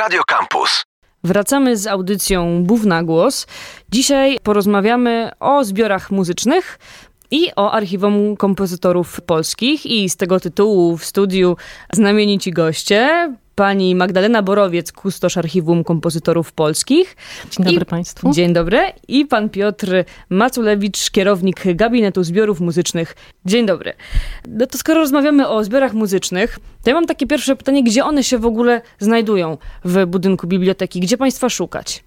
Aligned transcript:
Radio 0.00 0.22
Campus. 0.24 0.82
Wracamy 1.24 1.76
z 1.76 1.86
audycją 1.86 2.64
Bów 2.64 2.84
na 2.84 3.02
głos. 3.02 3.46
Dzisiaj 3.90 4.38
porozmawiamy 4.42 5.30
o 5.40 5.64
zbiorach 5.64 6.10
muzycznych 6.10 6.78
i 7.30 7.50
o 7.56 7.72
archiwum 7.72 8.36
kompozytorów 8.36 9.20
polskich 9.20 9.86
i 9.86 10.10
z 10.10 10.16
tego 10.16 10.40
tytułu 10.40 10.96
w 10.96 11.04
studiu 11.04 11.56
znamienici 11.92 12.50
goście 12.50 13.32
pani 13.60 13.94
Magdalena 13.94 14.42
Borowiec, 14.42 14.92
kustosz 14.92 15.36
Archiwum 15.36 15.84
Kompozytorów 15.84 16.52
Polskich. 16.52 17.16
Dzień 17.50 17.64
dobry 17.64 17.82
I, 17.82 17.84
Państwu. 17.84 18.32
Dzień 18.32 18.52
dobry. 18.52 18.78
I 19.08 19.26
pan 19.26 19.50
Piotr 19.50 20.04
Maculewicz, 20.30 21.10
kierownik 21.10 21.62
Gabinetu 21.74 22.24
Zbiorów 22.24 22.60
Muzycznych. 22.60 23.16
Dzień 23.44 23.66
dobry. 23.66 23.92
No 24.48 24.66
to 24.66 24.78
skoro 24.78 25.00
rozmawiamy 25.00 25.48
o 25.48 25.64
zbiorach 25.64 25.92
muzycznych, 25.92 26.58
to 26.84 26.90
ja 26.90 26.94
mam 26.94 27.06
takie 27.06 27.26
pierwsze 27.26 27.56
pytanie, 27.56 27.84
gdzie 27.84 28.04
one 28.04 28.24
się 28.24 28.38
w 28.38 28.46
ogóle 28.46 28.82
znajdują 28.98 29.58
w 29.84 30.06
budynku 30.06 30.46
biblioteki? 30.46 31.00
Gdzie 31.00 31.16
państwa 31.16 31.48
szukać? 31.48 32.04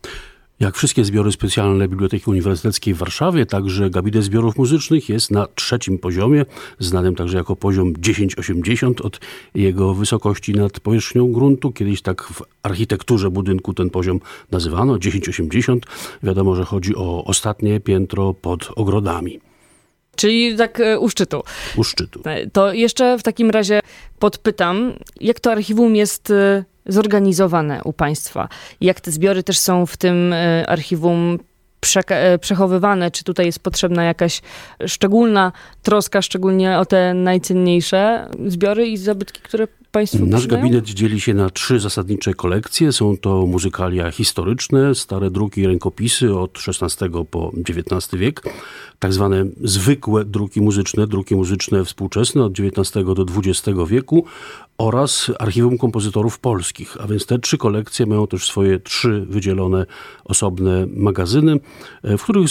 Jak 0.60 0.76
wszystkie 0.76 1.06
zbiory 1.06 1.32
specjalne 1.32 1.88
Biblioteki 1.88 2.30
Uniwersyteckiej 2.30 2.94
w 2.94 2.98
Warszawie, 2.98 3.46
także 3.46 3.90
gabinet 3.90 4.24
zbiorów 4.24 4.58
muzycznych 4.58 5.10
jest 5.10 5.32
na 5.32 5.48
trzecim 5.56 6.00
poziomie, 6.00 6.46
znanym 6.80 7.16
także 7.16 7.38
jako 7.38 7.56
poziom 7.56 7.94
1080 7.96 9.02
od 9.02 9.20
jego 9.56 9.94
wysokości 9.94 10.54
nad 10.54 10.80
powierzchnią 10.80 11.32
gruntu. 11.32 11.72
Kiedyś 11.72 12.02
tak 12.02 12.24
w 12.24 12.42
architekturze 12.64 13.30
budynku 13.30 13.74
ten 13.74 13.90
poziom 13.90 14.20
nazywano 14.52 14.98
1080. 14.98 15.86
Wiadomo, 16.24 16.56
że 16.56 16.66
chodzi 16.66 16.96
o 16.96 17.24
ostatnie 17.26 17.80
piętro 17.80 18.34
pod 18.34 18.70
ogrodami. 18.76 19.40
Czyli 20.16 20.58
tak 20.58 20.80
e, 20.80 21.00
u 21.00 21.10
szczytu. 21.10 21.44
U 21.78 21.84
szczytu. 21.84 22.22
E, 22.26 22.50
To 22.50 22.74
jeszcze 22.74 23.18
w 23.18 23.24
takim 23.24 23.50
razie 23.50 23.80
podpytam, 24.20 24.94
jak 25.22 25.40
to 25.40 25.52
archiwum 25.52 25.96
jest 25.96 26.32
e, 26.32 26.64
zorganizowane 26.86 27.82
u 27.84 27.94
państwa? 27.94 28.50
Jak 28.82 29.02
te 29.02 29.12
zbiory 29.12 29.44
też 29.44 29.60
są 29.60 29.86
w 29.86 29.98
tym 29.98 30.34
e, 30.34 30.70
archiwum 30.70 31.40
e, 32.09 32.39
przechowywane? 32.39 33.12
Czy 33.12 33.23
tutaj 33.23 33.45
jest 33.45 33.59
potrzebna 33.59 34.03
jakaś 34.03 34.42
szczególna 34.88 35.52
troska, 35.81 36.22
szczególnie 36.22 36.80
o 36.80 36.86
te 36.86 37.14
najcenniejsze 37.14 38.30
zbiory 38.45 38.88
i 38.88 38.98
zabytki, 38.98 39.42
które 39.42 39.67
państwo 39.94 40.25
Nasz 40.25 40.47
gabinet 40.47 40.86
dzieli 40.86 41.22
się 41.22 41.33
na 41.33 41.49
trzy 41.49 41.80
zasadnicze 41.80 42.33
kolekcje. 42.33 42.91
Są 42.91 43.17
to 43.17 43.45
muzykalia 43.47 44.11
historyczne, 44.11 44.95
stare 44.95 45.31
druki 45.31 45.61
i 45.61 45.67
rękopisy 45.67 46.36
od 46.36 46.59
XVI 46.67 47.09
po 47.31 47.52
XIX 47.69 48.19
wiek, 48.21 48.41
tak 48.99 49.14
zwane 49.14 49.45
zwykłe 49.64 50.25
druki 50.25 50.61
muzyczne, 50.61 51.08
druki 51.08 51.36
muzyczne 51.36 51.86
współczesne 51.86 52.44
od 52.44 52.59
XIX 52.59 53.05
do 53.16 53.25
XX 53.38 53.80
wieku 53.88 54.25
oraz 54.77 55.31
Archiwum 55.39 55.77
Kompozytorów 55.77 56.39
Polskich. 56.39 56.97
A 57.02 57.08
więc 57.08 57.25
te 57.25 57.39
trzy 57.39 57.58
kolekcje 57.58 58.05
mają 58.05 58.27
też 58.27 58.47
swoje 58.47 58.80
trzy 58.80 59.25
wydzielone 59.30 59.86
osobne 60.25 60.88
magazyny, 60.95 61.59
e, 62.03 62.17
w 62.17 62.23
których 62.23 62.49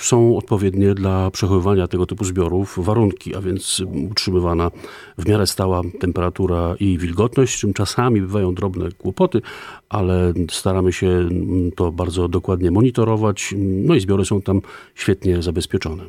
są 0.00 0.36
odpowiednie 0.36 0.94
dla 0.94 1.30
przechowywania 1.30 1.88
tego 1.88 2.06
typu 2.06 2.24
zbiorów 2.24 2.78
warunki, 2.84 3.36
a 3.36 3.40
więc 3.40 3.82
utrzymywana 4.10 4.70
w 5.18 5.28
miarę 5.28 5.46
stała 5.46 5.82
temperatura 6.00 6.73
i 6.80 6.98
wilgotność, 6.98 7.54
z 7.54 7.58
czym 7.58 7.72
czasami 7.72 8.20
bywają 8.20 8.54
drobne 8.54 8.92
kłopoty, 8.92 9.42
ale 9.88 10.32
staramy 10.50 10.92
się 10.92 11.08
m, 11.08 11.70
to 11.76 11.92
bardzo 11.92 12.28
dokładnie 12.28 12.70
monitorować. 12.70 13.54
No 13.58 13.94
i 13.94 14.00
zbiory 14.00 14.24
są 14.24 14.42
tam 14.42 14.60
świetnie 14.94 15.42
zabezpieczone. 15.42 16.04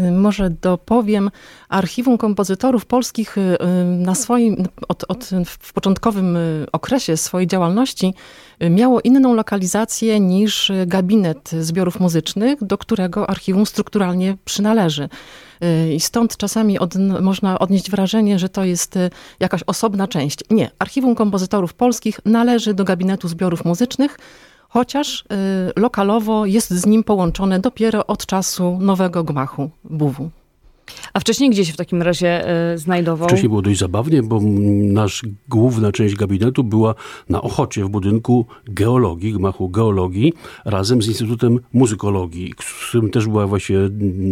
Y, 0.00 0.12
Może 0.12 0.50
dopowiem, 0.50 1.30
Archiwum 1.68 2.18
Kompozytorów 2.18 2.86
Polskich 2.86 3.38
y, 3.38 3.40
y, 3.40 3.84
na 3.84 4.14
swoim, 4.14 4.64
od, 4.88 5.04
od, 5.08 5.30
w 5.46 5.72
początkowym 5.72 6.38
okresie 6.72 7.16
swojej 7.16 7.46
działalności 7.46 8.14
miało 8.70 9.00
inną 9.00 9.34
lokalizację 9.34 10.20
niż 10.20 10.72
gabinet 10.86 11.50
zbiorów 11.60 12.00
muzycznych, 12.00 12.64
do 12.64 12.78
którego 12.78 13.30
archiwum 13.30 13.66
strukturalnie 13.66 14.36
przynależy. 14.44 15.08
I 15.94 16.00
stąd 16.00 16.36
czasami 16.36 16.78
od, 16.78 16.94
można 17.20 17.58
odnieść 17.58 17.90
wrażenie, 17.90 18.38
że 18.38 18.48
to 18.48 18.64
jest 18.64 18.98
jakaś 19.40 19.60
osobna 19.66 20.08
część. 20.08 20.38
Nie, 20.50 20.70
Archiwum 20.78 21.14
Kompozytorów 21.14 21.74
Polskich 21.74 22.20
należy 22.24 22.74
do 22.74 22.84
gabinetu 22.84 23.28
zbiorów 23.28 23.64
muzycznych, 23.64 24.18
chociaż 24.76 25.20
y, 25.20 25.80
lokalowo 25.80 26.46
jest 26.46 26.70
z 26.70 26.86
nim 26.86 27.04
połączone 27.04 27.60
dopiero 27.60 28.06
od 28.06 28.26
czasu 28.26 28.78
nowego 28.80 29.24
gmachu 29.24 29.70
BUW-u. 29.84 30.30
A 31.12 31.20
wcześniej 31.20 31.50
gdzie 31.50 31.64
się 31.64 31.72
w 31.72 31.76
takim 31.76 32.02
razie 32.02 32.48
e, 32.48 32.78
znajdował? 32.78 33.28
Wcześniej 33.28 33.48
było 33.48 33.62
dość 33.62 33.78
zabawnie, 33.78 34.22
bo 34.22 34.40
nasz 34.92 35.22
główna 35.48 35.92
część 35.92 36.14
gabinetu 36.14 36.64
była 36.64 36.94
na 37.28 37.42
Ochocie 37.42 37.84
w 37.84 37.88
budynku 37.88 38.46
geologii, 38.68 39.32
gmachu 39.32 39.68
geologii, 39.68 40.32
razem 40.64 41.02
z 41.02 41.08
Instytutem 41.08 41.60
Muzykologii, 41.72 42.54
z 42.60 42.88
którym 42.88 43.10
też 43.10 43.26
była 43.26 43.46
właśnie 43.46 43.76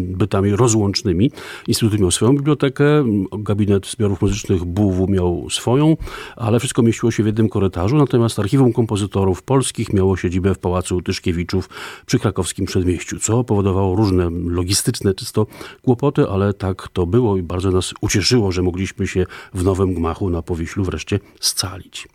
bytami 0.07 0.57
rozłącznymi. 0.57 1.31
Instytut 1.69 2.01
miał 2.01 2.11
swoją 2.11 2.33
bibliotekę, 2.33 3.05
gabinet 3.39 3.87
zbiorów 3.87 4.23
muzycznych 4.23 4.65
BUW 4.65 5.09
miał 5.09 5.51
swoją, 5.51 5.97
ale 6.37 6.59
wszystko 6.59 6.83
mieściło 6.83 7.11
się 7.11 7.23
w 7.23 7.27
jednym 7.27 7.49
korytarzu, 7.49 7.97
natomiast 7.97 8.39
Archiwum 8.39 8.73
Kompozytorów 8.73 9.43
Polskich 9.43 9.93
miało 9.93 10.17
siedzibę 10.17 10.55
w 10.55 10.59
Pałacu 10.59 11.03
Tyszkiewiczów 11.03 11.69
przy 12.07 12.19
krakowskim 12.19 12.67
przedmieściu, 12.67 13.21
co 13.21 13.45
powodowało 13.45 13.97
różne 13.97 14.31
logistyczne 14.31 15.15
czysto 15.15 15.47
kłopoty, 15.83 16.29
ale 16.29 16.44
tak 16.53 16.89
to 16.89 17.07
było 17.07 17.37
i 17.37 17.43
bardzo 17.43 17.71
nas 17.71 17.95
ucieszyło, 18.01 18.53
że 18.53 18.63
mogliśmy 18.63 19.07
się 19.07 19.27
w 19.55 19.65
nowym 19.65 19.95
gmachu 19.95 20.31
na 20.31 20.43
Powiślu 20.43 20.85
wreszcie 20.85 21.21
scalić. 21.41 22.09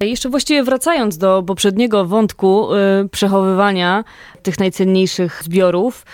Jeszcze 0.00 0.28
właściwie 0.28 0.64
wracając 0.64 1.18
do 1.18 1.42
poprzedniego 1.42 2.04
wątku 2.04 2.74
y, 2.74 3.08
przechowywania 3.08 4.04
tych 4.42 4.58
najcenniejszych 4.58 5.42
zbiorów, 5.44 6.04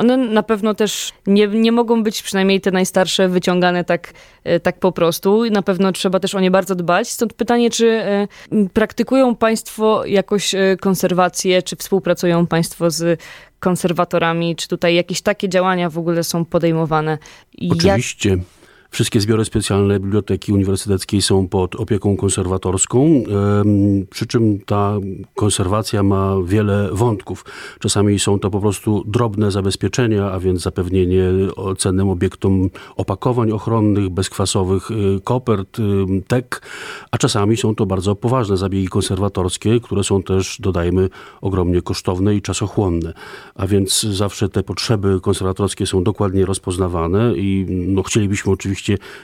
one 0.00 0.16
na 0.16 0.42
pewno 0.42 0.74
też 0.74 1.12
nie, 1.26 1.46
nie 1.48 1.72
mogą 1.72 2.02
być, 2.02 2.22
przynajmniej 2.22 2.60
te 2.60 2.70
najstarsze, 2.70 3.28
wyciągane 3.28 3.84
tak, 3.84 4.12
y, 4.46 4.60
tak 4.60 4.78
po 4.78 4.92
prostu. 4.92 5.50
Na 5.50 5.62
pewno 5.62 5.92
trzeba 5.92 6.20
też 6.20 6.34
o 6.34 6.40
nie 6.40 6.50
bardzo 6.50 6.74
dbać. 6.74 7.08
Stąd 7.08 7.32
pytanie, 7.32 7.70
czy 7.70 8.02
m, 8.52 8.68
praktykują 8.72 9.36
Państwo 9.36 10.04
jakoś 10.06 10.54
y, 10.54 10.76
konserwację, 10.80 11.62
czy 11.62 11.76
współpracują 11.76 12.46
Państwo 12.46 12.90
z 12.90 13.20
konserwatorami, 13.60 14.56
czy 14.56 14.68
tutaj 14.68 14.94
jakieś 14.94 15.20
takie 15.22 15.48
działania 15.48 15.90
w 15.90 15.98
ogóle 15.98 16.24
są 16.24 16.44
podejmowane? 16.44 17.18
I 17.58 17.68
jak- 17.68 17.76
Oczywiście 17.78 18.36
wszystkie 18.90 19.20
zbiory 19.20 19.44
specjalne 19.44 20.00
Biblioteki 20.00 20.52
Uniwersyteckiej 20.52 21.22
są 21.22 21.48
pod 21.48 21.74
opieką 21.74 22.16
konserwatorską, 22.16 23.22
przy 24.10 24.26
czym 24.26 24.60
ta 24.66 24.94
konserwacja 25.34 26.02
ma 26.02 26.34
wiele 26.44 26.88
wątków. 26.92 27.44
Czasami 27.78 28.18
są 28.18 28.38
to 28.38 28.50
po 28.50 28.60
prostu 28.60 29.04
drobne 29.06 29.50
zabezpieczenia, 29.50 30.30
a 30.30 30.40
więc 30.40 30.60
zapewnienie 30.62 31.24
cennym 31.78 32.08
obiektom 32.08 32.70
opakowań 32.96 33.52
ochronnych, 33.52 34.08
bezkwasowych 34.08 34.90
y, 34.90 35.20
kopert, 35.24 35.78
y, 35.78 35.82
tek, 36.28 36.62
a 37.10 37.18
czasami 37.18 37.56
są 37.56 37.74
to 37.74 37.86
bardzo 37.86 38.16
poważne 38.16 38.56
zabiegi 38.56 38.88
konserwatorskie, 38.88 39.80
które 39.80 40.04
są 40.04 40.22
też, 40.22 40.56
dodajmy, 40.60 41.08
ogromnie 41.40 41.82
kosztowne 41.82 42.34
i 42.34 42.42
czasochłonne. 42.42 43.12
A 43.54 43.66
więc 43.66 44.02
zawsze 44.02 44.48
te 44.48 44.62
potrzeby 44.62 45.20
konserwatorskie 45.20 45.86
są 45.86 46.04
dokładnie 46.04 46.46
rozpoznawane 46.46 47.32
i 47.36 47.66
no, 47.68 48.02
chcielibyśmy 48.02 48.52
oczywiście 48.52 48.79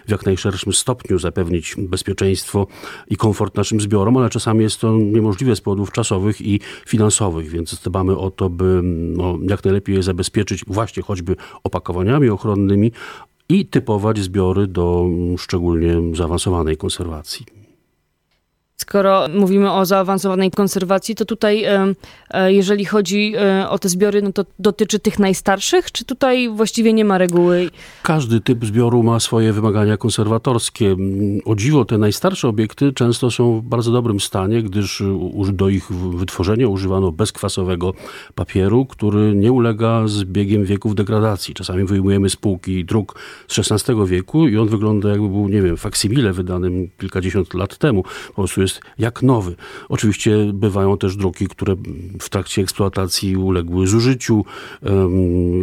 w 0.07 0.11
jak 0.11 0.27
najszerszym 0.27 0.73
stopniu 0.73 1.19
zapewnić 1.19 1.75
bezpieczeństwo 1.79 2.67
i 3.09 3.17
komfort 3.17 3.57
naszym 3.57 3.81
zbiorom, 3.81 4.17
ale 4.17 4.31
czasami 4.31 4.63
jest 4.63 4.81
to 4.81 4.97
niemożliwe 4.97 5.57
z 5.57 5.61
powodów 5.61 5.93
czasowych 5.93 6.41
i 6.41 6.61
finansowych, 6.87 7.49
więc 7.49 7.81
dbamy 7.85 8.19
o 8.19 8.31
to, 8.31 8.51
by 8.51 8.81
no, 8.83 9.39
jak 9.49 9.65
najlepiej 9.65 9.97
je 9.97 10.03
zabezpieczyć 10.03 10.65
właśnie 10.67 11.03
choćby 11.03 11.37
opakowaniami 11.65 12.29
ochronnymi 12.29 12.93
i 13.49 13.67
typować 13.67 14.19
zbiory 14.19 14.67
do 14.67 15.05
mm, 15.07 15.39
szczególnie 15.39 16.17
zaawansowanej 16.17 16.77
konserwacji. 16.77 17.66
Skoro 18.87 19.29
mówimy 19.35 19.73
o 19.73 19.87
zaawansowanej 19.87 20.51
konserwacji, 20.51 21.15
to 21.15 21.25
tutaj, 21.25 21.65
e, 21.65 22.53
jeżeli 22.53 22.85
chodzi 22.85 23.33
e, 23.37 23.69
o 23.69 23.79
te 23.79 23.89
zbiory, 23.89 24.23
no 24.23 24.33
to 24.33 24.45
dotyczy 24.59 24.99
tych 24.99 25.19
najstarszych, 25.19 25.93
czy 25.93 26.05
tutaj 26.05 26.49
właściwie 26.49 26.93
nie 26.93 27.05
ma 27.05 27.19
reguły? 27.19 27.71
Każdy 28.03 28.41
typ 28.41 28.65
zbioru 28.65 29.03
ma 29.03 29.21
swoje 29.21 29.53
wymagania 29.53 29.97
konserwatorskie. 29.97 30.87
Mm, 30.87 31.41
O 31.45 31.55
dziwo, 31.55 31.85
te 31.85 31.99
najstarsze 31.99 32.49
obiekty 32.49 32.93
często 32.93 33.31
są 33.31 33.61
w 33.61 33.63
bardzo 33.63 33.93
dobrym 33.93 34.21
stanie, 34.21 34.63
gdyż 34.63 35.03
do 35.53 35.69
ich 35.69 35.93
wytworzenia 35.93 36.69
używano 36.69 37.13
bezkwasowego 37.13 37.93
papieru, 38.35 38.87
który 38.87 39.35
nie 39.35 39.53
ulega 39.53 40.09
z 40.09 40.25
biegiem 40.25 40.65
wieków 40.65 40.95
degradacji. 40.95 41.55
Czasami 41.55 41.85
wyjmujemy 41.85 42.31
z 42.31 42.37
półki 42.37 42.85
druk 42.85 43.19
z 43.49 43.59
XVI 43.73 43.95
wieku 44.07 44.49
i 44.49 44.57
on 44.59 44.69
wygląda 44.69 45.09
jakby 45.09 45.29
był, 45.29 45.49
nie 45.49 45.63
wiem, 45.63 45.77
faksimile 45.77 46.33
wydanym 46.33 46.89
kilkadziesiąt 46.99 47.55
lat 47.55 47.79
temu. 47.79 48.03
Po 48.29 48.33
prostu 48.35 48.66
jest 48.67 48.81
jak 48.99 49.23
nowy. 49.23 49.55
Oczywiście 49.89 50.37
bywają 50.55 50.99
też 50.99 51.17
druki, 51.17 51.47
które 51.49 51.77
w 52.21 52.29
trakcie 52.29 52.63
eksploatacji 52.63 53.37
uległy 53.37 53.87
zużyciu, 53.87 54.45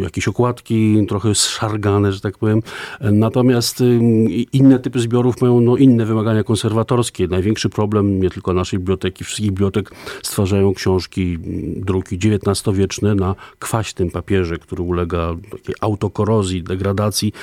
jakieś 0.02 0.28
okładki 0.28 1.06
trochę 1.10 1.36
zszargane, 1.36 2.12
że 2.12 2.22
tak 2.22 2.38
powiem. 2.38 2.62
Natomiast 3.02 3.84
inne 4.54 4.80
typy 4.80 5.00
zbiorów 5.00 5.42
mają 5.42 5.62
no, 5.62 5.78
inne 5.78 6.06
wymagania 6.06 6.44
konserwatorskie. 6.44 7.28
Największy 7.28 7.70
problem 7.70 8.20
nie 8.20 8.30
tylko 8.30 8.54
naszej 8.54 8.80
biblioteki, 8.80 9.24
wszystkich 9.24 9.52
bibliotek 9.52 9.92
stwarzają 10.24 10.74
książki, 10.74 11.38
druki 11.76 12.16
XIX-wieczne 12.16 13.16
na 13.16 13.36
kwaśnym 13.60 14.12
papierze, 14.12 14.58
który 14.58 14.84
ulega 14.84 15.36
takiej 15.52 15.76
autokorozji, 15.82 16.64
degradacji. 16.64 17.34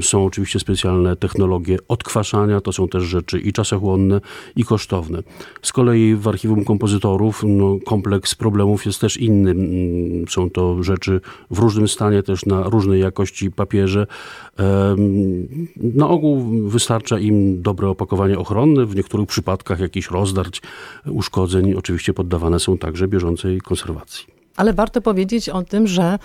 Są 0.00 0.24
oczywiście 0.24 0.60
specjalne 0.60 1.16
technologie 1.16 1.78
odkwaszania, 1.88 2.60
to 2.60 2.72
są 2.72 2.88
też 2.88 3.02
rzeczy 3.02 3.38
i 3.38 3.52
czasochłonne, 3.52 4.20
i 4.56 4.64
kosztowne. 4.64 4.79
Z 5.62 5.72
kolei 5.72 6.14
w 6.14 6.28
archiwum 6.28 6.64
kompozytorów 6.64 7.42
no, 7.46 7.78
kompleks 7.86 8.34
problemów 8.34 8.86
jest 8.86 9.00
też 9.00 9.16
inny. 9.16 9.50
Mm, 9.50 10.28
są 10.28 10.50
to 10.50 10.82
rzeczy 10.82 11.20
w 11.50 11.58
różnym 11.58 11.88
stanie, 11.88 12.22
też 12.22 12.46
na 12.46 12.62
różnej 12.62 13.00
jakości 13.00 13.50
papierze. 13.50 14.06
Na 15.76 16.08
ogół 16.08 16.44
wystarcza 16.68 17.18
im 17.18 17.62
dobre 17.62 17.88
opakowanie 17.88 18.38
ochronne, 18.38 18.86
w 18.86 18.96
niektórych 18.96 19.28
przypadkach 19.28 19.80
jakiś 19.80 20.10
rozdarć, 20.10 20.62
uszkodzeń 21.06 21.74
oczywiście 21.74 22.14
poddawane 22.14 22.60
są 22.60 22.78
także 22.78 23.08
bieżącej 23.08 23.60
konserwacji. 23.60 24.40
Ale 24.56 24.72
warto 24.72 25.00
powiedzieć 25.00 25.48
o 25.48 25.62
tym, 25.62 25.86
że 25.86 26.18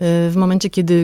w 0.00 0.32
momencie, 0.36 0.70
kiedy 0.70 0.94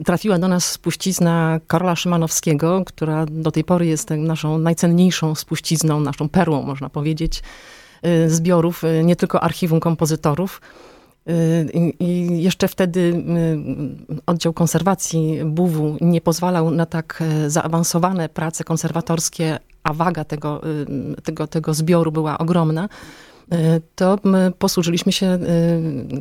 y, 0.00 0.04
trafiła 0.04 0.38
do 0.38 0.48
nas 0.48 0.64
spuścizna 0.64 1.60
Karola 1.66 1.96
Szymanowskiego, 1.96 2.82
która 2.86 3.26
do 3.26 3.50
tej 3.50 3.64
pory 3.64 3.86
jest 3.86 4.10
naszą 4.10 4.58
najcenniejszą 4.58 5.34
spuścizną, 5.34 6.00
naszą 6.00 6.28
perłą, 6.28 6.62
można 6.62 6.88
powiedzieć, 6.88 7.42
y, 8.06 8.30
zbiorów, 8.30 8.82
nie 9.04 9.16
tylko 9.16 9.42
archiwum 9.42 9.80
kompozytorów, 9.80 10.60
i 12.00 12.42
jeszcze 12.42 12.68
wtedy 12.68 13.24
oddział 14.26 14.52
konserwacji 14.52 15.40
BUW 15.44 15.96
nie 16.00 16.20
pozwalał 16.20 16.70
na 16.70 16.86
tak 16.86 17.22
zaawansowane 17.46 18.28
prace 18.28 18.64
konserwatorskie, 18.64 19.58
a 19.82 19.92
waga 19.92 20.24
tego, 20.24 20.60
tego, 21.22 21.46
tego 21.46 21.74
zbioru 21.74 22.12
była 22.12 22.38
ogromna. 22.38 22.88
To 23.94 24.18
my 24.24 24.52
posłużyliśmy 24.58 25.12
się 25.12 25.38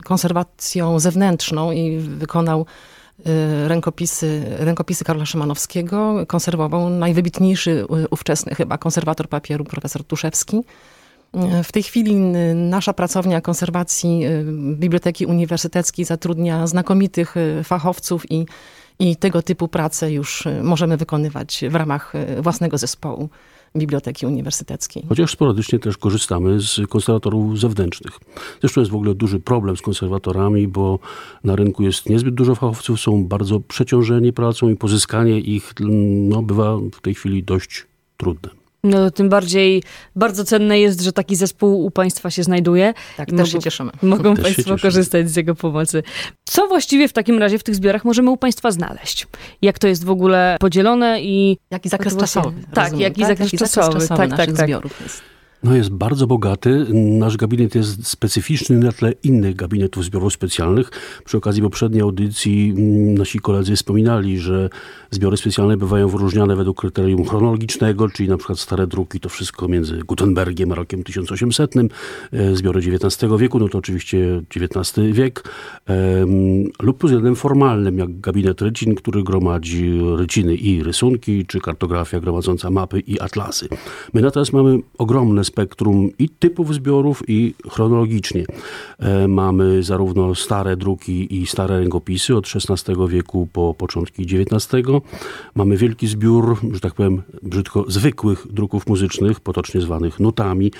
konserwacją 0.04 1.00
zewnętrzną 1.00 1.72
i 1.72 1.98
wykonał 2.00 2.66
rękopisy, 3.68 4.44
rękopisy 4.60 5.06
Karola 5.06 5.26
Szymanowskiego. 5.26 6.26
Konserwował 6.28 6.90
najwybitniejszy 6.90 7.86
ówczesny 8.12 8.56
chyba 8.56 8.78
konserwator 8.78 9.30
papieru, 9.30 9.66
profesor 9.66 10.04
Tuszewski. 10.04 10.62
W 11.64 11.72
tej 11.72 11.84
chwili 11.84 12.16
nasza 12.56 12.94
pracownia 12.94 13.42
konserwacji 13.42 14.22
Biblioteki 14.74 15.26
Uniwersyteckiej 15.26 16.06
zatrudnia 16.06 16.68
znakomitych 16.68 17.36
fachowców 17.64 18.32
i, 18.32 18.46
i 19.00 19.16
tego 19.16 19.42
typu 19.42 19.68
prace 19.68 20.12
już 20.12 20.48
możemy 20.64 20.98
wykonywać 20.98 21.64
w 21.70 21.76
ramach 21.76 22.14
własnego 22.40 22.78
zespołu. 22.78 23.30
Biblioteki 23.76 24.26
Uniwersyteckiej. 24.26 25.04
Chociaż 25.10 25.32
sporadycznie 25.32 25.80
też 25.80 25.98
korzystamy 25.98 26.60
z 26.62 26.80
konserwatorów 26.90 27.60
zewnętrznych. 27.60 28.20
Zresztą 28.62 28.82
jest 28.82 28.92
w 28.92 28.96
ogóle 28.96 29.16
duży 29.16 29.40
problem 29.40 29.78
z 29.78 29.82
konserwatorami, 29.82 30.68
bo 30.68 31.00
na 31.44 31.56
rynku 31.56 31.84
jest 31.84 32.10
niezbyt 32.10 32.36
dużo 32.36 32.56
fachowców, 32.56 33.00
są 33.00 33.26
bardzo 33.26 33.60
przeciążeni 33.60 34.34
pracą 34.34 34.70
i 34.70 34.76
pozyskanie 34.76 35.40
ich 35.40 35.74
no, 36.30 36.42
bywa 36.42 36.78
w 36.78 37.02
tej 37.02 37.16
chwili 37.16 37.44
dość 37.44 37.86
trudne. 38.18 38.61
No 38.83 39.12
tym 39.12 39.30
bardziej 39.30 39.83
bardzo 40.16 40.44
cenne 40.44 40.80
jest, 40.80 41.01
że 41.01 41.13
taki 41.13 41.36
zespół 41.36 41.86
u 41.86 41.92
Państwa 41.92 42.30
się 42.30 42.44
znajduje. 42.44 42.94
Tak, 43.18 43.30
też 43.30 43.38
mogą, 43.38 43.45
się 43.45 43.60
cieszymy. 43.60 43.92
Mogą 44.01 44.36
też 44.36 44.44
Państwo 44.44 44.78
korzystać 44.78 45.30
z 45.30 45.36
jego 45.36 45.56
pomocy. 45.56 46.04
Co 46.45 46.68
właściwie 46.68 47.07
w 47.07 47.13
takim 47.13 47.39
razie 47.39 47.60
w 47.60 47.63
tych 47.63 47.75
zbiorach 47.75 48.06
możemy 48.06 48.31
u 48.31 48.38
Państwa 48.38 48.72
znaleźć? 48.72 49.28
Jak 49.62 49.80
to 49.80 49.88
jest 49.88 50.06
w 50.06 50.10
ogóle 50.10 50.57
podzielone 50.60 51.22
i... 51.22 51.57
Jaki 51.72 51.89
zakres 51.89 52.18
czasowy. 52.18 52.54
Tak, 52.74 52.83
rozumiem, 52.83 53.01
jaki 53.01 53.22
tak? 53.22 53.30
zakres 53.30 53.48
jaki 53.48 53.57
czasowy. 53.57 53.86
Zakres 53.86 54.10
czasowy 54.10 54.30
tak, 54.30 54.38
tak, 54.38 54.57
tak. 54.57 54.66
zbiorów 54.66 55.01
jest. 55.01 55.22
No 55.63 55.75
jest 55.75 55.90
bardzo 55.90 56.28
bogaty. 56.28 56.86
Nasz 56.94 57.38
gabinet 57.38 57.75
jest 57.75 58.08
specyficzny 58.08 58.78
na 58.78 58.92
tle 58.92 59.12
innych 59.24 59.56
gabinetów 59.56 60.06
zbiorów 60.06 60.34
specjalnych. 60.34 60.92
Przy 61.25 61.38
okazji 61.38 61.62
poprzedniej 61.62 62.02
audycji 62.02 62.74
mm, 62.78 63.13
nasi 63.18 63.40
koledzy 63.40 63.75
wspominali, 63.75 64.40
że 64.40 64.69
zbiory 65.12 65.38
specjalne 65.38 65.78
bywają 65.78 66.08
wyróżniane 66.08 66.56
według 66.56 66.80
kryterium 66.80 67.25
chronologicznego, 67.25 68.10
czyli 68.10 68.30
na 68.30 68.38
przykład 68.38 68.60
stare 68.60 68.88
druki 68.88 69.19
to 69.19 69.30
wszystko 69.30 69.68
między 69.68 69.98
Gutenbergiem 69.98 70.72
a 70.72 70.75
rokiem 70.75 71.04
1800, 71.04 71.74
e, 72.31 72.56
zbiory 72.56 72.80
XIX 72.80 73.31
wieku, 73.38 73.60
no 73.60 73.69
to 73.69 73.78
oczywiście 73.78 74.42
XIX 74.56 75.13
wiek, 75.13 75.44
lub 76.81 76.98
pod 76.98 77.10
względem 77.10 77.36
formalnym, 77.36 77.98
jak 77.98 78.19
gabinet 78.19 78.62
rycin, 78.62 78.96
który 78.96 79.24
gromadzi 79.24 80.00
ryciny 80.16 80.56
i 80.56 80.84
rysunki, 80.84 81.46
czy 81.46 81.60
kartografia 81.60 82.19
gromadząca 82.19 82.69
mapy 82.69 83.00
i 83.00 83.19
atlasy. 83.19 83.68
My 84.13 84.22
natomiast 84.22 84.54
mamy 84.54 84.80
ogromne 84.98 85.44
spektrum 85.51 86.09
i 86.19 86.30
typów 86.30 86.74
zbiorów, 86.74 87.24
i 87.27 87.53
chronologicznie. 87.69 88.45
E, 89.00 89.27
mamy 89.27 89.83
zarówno 89.83 90.36
stare 90.36 90.77
druki 90.77 91.42
i 91.42 91.48
stare 91.48 91.80
rękopisy 91.80 92.36
od 92.36 92.45
XVI 92.56 92.94
wieku 93.09 93.48
po 93.53 93.74
początki 93.74 94.24
XIX. 94.24 94.88
Mamy 95.56 95.77
wielki 95.77 96.07
zbiór, 96.07 96.57
że 96.71 96.80
tak 96.80 96.94
powiem, 96.94 97.21
brzydko 97.44 97.86
zwykłych 97.88 98.48
druków 98.50 98.88
muzycznych, 98.88 99.39
potocznie 99.39 99.81
zwanych 99.81 100.19
nutami, 100.19 100.71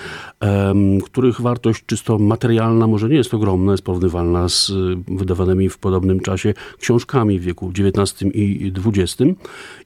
których 1.03 1.41
wartość 1.41 1.83
czysto 1.85 2.18
materialna 2.19 2.88
może 2.88 3.09
nie 3.09 3.15
jest 3.15 3.33
ogromna, 3.33 3.71
jest 3.71 3.83
porównywalna 3.83 4.50
z 4.50 4.69
e, 4.69 4.73
wydawanymi 5.07 5.69
w 5.69 5.77
podobnym 5.77 6.19
czasie 6.19 6.53
książkami 6.79 7.39
w 7.39 7.44
wieku 7.44 7.71
XIX 7.77 8.21
i 8.33 8.71
XX. 8.85 9.18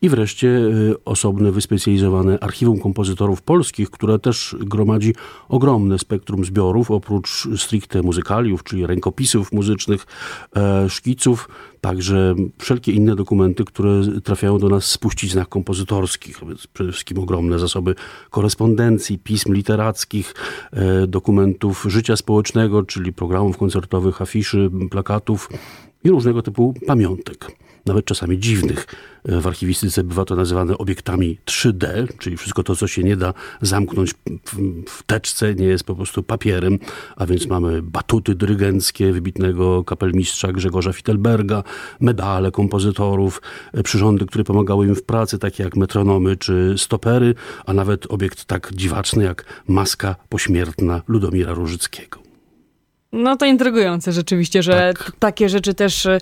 I 0.01 0.09
wreszcie 0.09 0.49
e, 0.49 0.71
osobne, 1.05 1.51
wyspecjalizowane 1.51 2.39
archiwum 2.39 2.79
kompozytorów 2.79 3.41
polskich, 3.41 3.89
które 3.89 4.19
też 4.19 4.55
gromadzi 4.75 5.13
ogromne 5.50 6.00
spektrum 6.00 6.45
zbiorów, 6.45 6.92
oprócz 6.92 7.48
stricte 7.57 8.01
muzykaliów, 8.01 8.63
czyli 8.63 8.88
rękopisów 8.88 9.51
muzycznych, 9.51 10.06
e, 10.56 10.89
szkiców, 10.89 11.50
także 11.81 12.36
wszelkie 12.57 12.92
inne 12.92 13.16
dokumenty, 13.16 13.66
które 13.66 14.01
trafiają 14.24 14.60
do 14.60 14.69
nas 14.69 14.83
w 14.83 14.92
spuściznach 14.92 15.50
kompozytorskich, 15.50 16.42
przede 16.74 16.92
wszystkim 16.92 17.19
ogromne 17.19 17.60
zasoby 17.60 17.95
korespondencji, 18.30 19.19
pism 19.19 19.54
literackich, 19.54 20.33
e, 20.72 21.07
dokumentów 21.07 21.86
życia 21.89 22.16
społecznego, 22.16 22.83
czyli 22.83 23.13
programów 23.13 23.57
koncertowych, 23.57 24.21
afiszy, 24.21 24.69
plakatów 24.92 25.50
i 26.04 26.10
różnego 26.10 26.42
typu 26.42 26.74
pamiątek 26.88 27.64
nawet 27.85 28.05
czasami 28.05 28.39
dziwnych. 28.39 28.85
E, 29.23 29.41
w 29.41 29.47
archiwistyce 29.47 30.03
bywa 30.03 30.25
to 30.25 30.35
nazywane 30.35 30.77
obiektami 30.77 31.39
3D, 31.45 32.07
czyli 32.19 32.37
wszystko 32.37 32.63
to, 32.63 32.75
co 32.75 32.87
się 32.87 33.03
nie 33.03 33.17
da 33.17 33.33
zamknąć 33.61 34.15
w 34.87 35.03
teczce, 35.03 35.55
nie 35.55 35.65
jest 35.65 35.83
po 35.83 35.95
prostu 35.95 36.23
papierem, 36.23 36.79
a 37.15 37.25
więc 37.25 37.47
mamy 37.47 37.81
batuty 37.81 38.35
dyrygenckie 38.35 39.13
wybitnego 39.13 39.83
kapelmistrza 39.83 40.51
Grzegorza 40.51 40.94
Fittelberga, 40.94 41.63
medale 41.99 42.51
kompozytorów, 42.51 43.42
e, 43.73 43.83
przyrządy, 43.83 44.25
które 44.25 44.44
pomagały 44.44 44.87
im 44.87 44.95
w 44.95 45.04
pracy, 45.04 45.39
takie 45.39 45.63
jak 45.63 45.75
metronomy 45.75 46.35
czy 46.37 46.75
stopery, 46.77 47.35
a 47.65 47.73
nawet 47.73 48.06
obiekt 48.11 48.45
tak 48.45 48.71
dziwaczny 48.73 49.23
jak 49.23 49.63
maska 49.68 50.15
pośmiertna 50.30 51.01
Ludomira 51.07 51.54
Różyckiego. 51.54 52.24
No 53.16 53.38
to 53.38 53.45
intrygujące 53.45 54.12
rzeczywiście, 54.12 54.64
że 54.64 54.94
tak. 54.98 55.12
takie 55.19 55.50
rzeczy 55.50 55.74
też 55.74 56.06
e, 56.06 56.19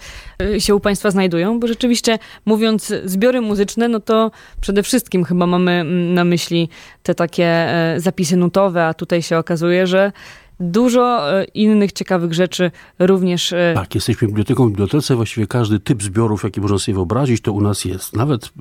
się 0.62 0.76
u 0.76 0.80
Państwa 0.80 1.12
znajdują, 1.12 1.60
bo 1.60 1.68
rzeczywiście 1.68 2.20
mówiąc 2.46 2.94
zbiory 3.06 3.42
muzyczne, 3.42 3.88
no 3.88 4.00
to 4.00 4.32
przede 4.62 4.84
wszystkim 4.84 5.24
chyba 5.24 5.48
mamy 5.48 5.72
mm, 5.72 6.14
na 6.14 6.24
myśli 6.24 6.70
te 7.04 7.16
takie 7.16 7.46
e, 7.46 8.00
zapisy 8.00 8.38
nutowe, 8.38 8.86
a 8.86 8.94
tutaj 8.94 9.22
się 9.22 9.38
okazuje, 9.38 9.88
że 9.88 10.12
dużo 10.60 11.34
e, 11.40 11.44
innych 11.44 11.92
ciekawych 11.92 12.34
rzeczy 12.34 12.72
również. 13.00 13.54
Tak, 13.76 13.96
jesteśmy 13.96 14.28
biblioteką 14.28 14.66
w 14.66 14.70
bibliotece, 14.70 15.16
właściwie 15.16 15.48
każdy 15.48 15.80
typ 15.80 16.04
zbiorów, 16.04 16.44
jaki 16.44 16.62
można 16.62 16.78
sobie 16.78 16.96
wyobrazić, 16.96 17.42
to 17.42 17.54
u 17.54 17.62
nas 17.62 17.86
jest. 17.86 18.16
Nawet 18.16 18.52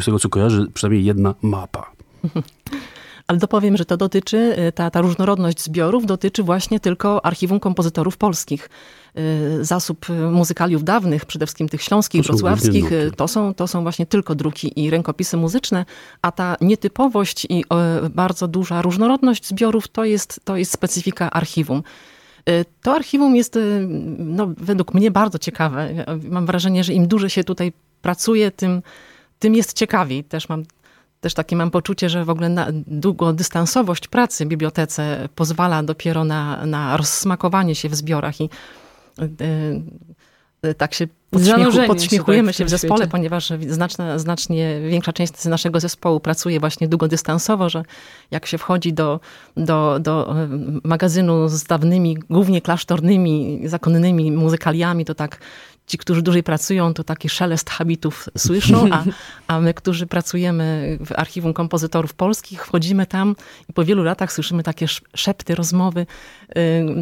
z 0.00 0.04
tego 0.04 0.18
co 0.18 0.28
kojarzę, 0.28 0.66
przynajmniej 0.74 1.04
jedna 1.04 1.34
mapa. 1.42 1.92
Ale 3.26 3.38
dopowiem, 3.38 3.76
że 3.76 3.84
to 3.84 3.96
dotyczy, 3.96 4.56
y, 4.68 4.72
ta, 4.72 4.90
ta 4.90 5.00
różnorodność 5.00 5.62
zbiorów 5.62 6.06
dotyczy 6.06 6.42
właśnie 6.42 6.80
tylko 6.80 7.24
archiwum 7.24 7.60
kompozytorów 7.60 8.16
polskich. 8.16 8.68
Y, 9.18 9.64
zasób 9.64 10.06
muzykaliów 10.32 10.84
dawnych, 10.84 11.24
przede 11.24 11.46
wszystkim 11.46 11.68
tych 11.68 11.82
śląskich, 11.82 12.22
to 12.22 12.26
wrocławskich, 12.26 12.92
y, 12.92 13.12
to 13.16 13.28
są, 13.28 13.54
to 13.54 13.66
są 13.66 13.82
właśnie 13.82 14.06
tylko 14.06 14.34
druki 14.34 14.84
i 14.84 14.90
rękopisy 14.90 15.36
muzyczne, 15.36 15.84
a 16.22 16.32
ta 16.32 16.56
nietypowość 16.60 17.46
i 17.50 17.64
bardzo 18.10 18.48
duża 18.48 18.82
różnorodność 18.82 19.46
zbiorów 19.46 19.88
to 19.88 20.04
jest, 20.04 20.40
to 20.44 20.56
jest 20.56 20.72
specyfika 20.72 21.30
archiwum. 21.30 21.82
To 22.82 22.92
archiwum 22.92 23.36
jest 23.36 23.58
no, 24.18 24.48
według 24.56 24.94
mnie 24.94 25.10
bardzo 25.10 25.38
ciekawe. 25.38 26.06
Mam 26.30 26.46
wrażenie, 26.46 26.84
że 26.84 26.92
im 26.92 27.08
dłużej 27.08 27.30
się 27.30 27.44
tutaj 27.44 27.72
pracuje, 28.02 28.50
tym, 28.50 28.82
tym 29.38 29.54
jest 29.54 29.72
ciekawiej. 29.72 30.24
Też 30.24 30.48
mam 30.48 30.64
też 31.20 31.34
takie 31.34 31.56
mam 31.56 31.70
poczucie, 31.70 32.08
że 32.08 32.24
w 32.24 32.30
ogóle 32.30 32.48
na, 32.48 32.66
długodystansowość 32.86 34.08
pracy 34.08 34.44
w 34.44 34.48
bibliotece 34.48 35.28
pozwala 35.34 35.82
dopiero 35.82 36.24
na, 36.24 36.66
na 36.66 36.96
rozsmakowanie 36.96 37.74
się 37.74 37.88
w 37.88 37.94
zbiorach 37.94 38.40
i 38.40 38.44
y, 38.44 39.28
y, 40.66 40.74
tak 40.74 40.94
się 40.94 41.06
podśmiechu, 41.30 41.86
podśmiechujemy 41.86 42.52
się, 42.52 42.56
tak 42.56 42.58
się 42.58 42.64
w 42.64 42.80
zespole, 42.80 43.06
ponieważ 43.06 43.52
znaczna, 43.68 44.18
znacznie 44.18 44.80
większa 44.88 45.12
część 45.12 45.44
naszego 45.44 45.80
zespołu 45.80 46.20
pracuje 46.20 46.60
właśnie 46.60 46.88
długodystansowo, 46.88 47.68
że 47.68 47.82
jak 48.30 48.46
się 48.46 48.58
wchodzi 48.58 48.92
do, 48.92 49.20
do, 49.56 49.98
do 50.00 50.34
magazynu 50.84 51.48
z 51.48 51.64
dawnymi, 51.64 52.18
głównie 52.30 52.60
klasztornymi, 52.60 53.60
zakonnymi 53.64 54.32
muzykaliami, 54.32 55.04
to 55.04 55.14
tak 55.14 55.38
ci, 55.86 55.98
którzy 55.98 56.22
dłużej 56.22 56.42
pracują, 56.42 56.94
to 56.94 57.04
taki 57.04 57.28
szelest 57.28 57.70
habitów 57.70 58.28
słyszą, 58.38 58.88
a, 58.90 59.04
a 59.46 59.60
my, 59.60 59.74
którzy 59.74 60.06
pracujemy 60.06 60.98
w 61.06 61.12
Archiwum 61.12 61.52
Kompozytorów 61.52 62.14
Polskich, 62.14 62.66
wchodzimy 62.66 63.06
tam 63.06 63.36
i 63.68 63.72
po 63.72 63.84
wielu 63.84 64.02
latach 64.02 64.32
słyszymy 64.32 64.62
takie 64.62 64.86
szepty, 65.14 65.54
rozmowy 65.54 66.06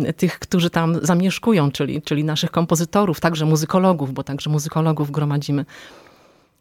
y, 0.08 0.12
tych, 0.12 0.38
którzy 0.38 0.70
tam 0.70 0.98
zamieszkują, 1.02 1.70
czyli, 1.70 2.02
czyli 2.02 2.24
naszych 2.24 2.50
kompozytorów, 2.50 3.20
także 3.20 3.44
muzykologów, 3.44 4.12
bo 4.12 4.24
także 4.24 4.50
muzykologów 4.50 5.10
gromadzimy. 5.10 5.64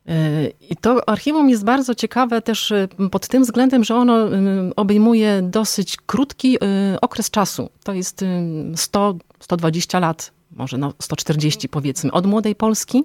Y, 0.09 0.53
I 0.69 0.75
to 0.75 1.09
archiwum 1.09 1.49
jest 1.49 1.63
bardzo 1.63 1.95
ciekawe 1.95 2.41
też 2.41 2.71
y, 2.71 2.87
pod 3.11 3.27
tym 3.27 3.43
względem, 3.43 3.83
że 3.83 3.95
ono 3.95 4.27
y, 4.27 4.75
obejmuje 4.75 5.41
dosyć 5.41 5.97
krótki 6.05 6.57
okres 7.01 7.29
czasu. 7.29 7.69
To 7.83 7.93
jest 7.93 8.25
100-120 8.73 10.01
lat 10.01 10.31
może 10.55 10.77
no 10.77 10.93
140 11.00 11.69
powiedzmy, 11.69 12.12
od 12.12 12.25
Młodej 12.25 12.55
Polski 12.55 13.03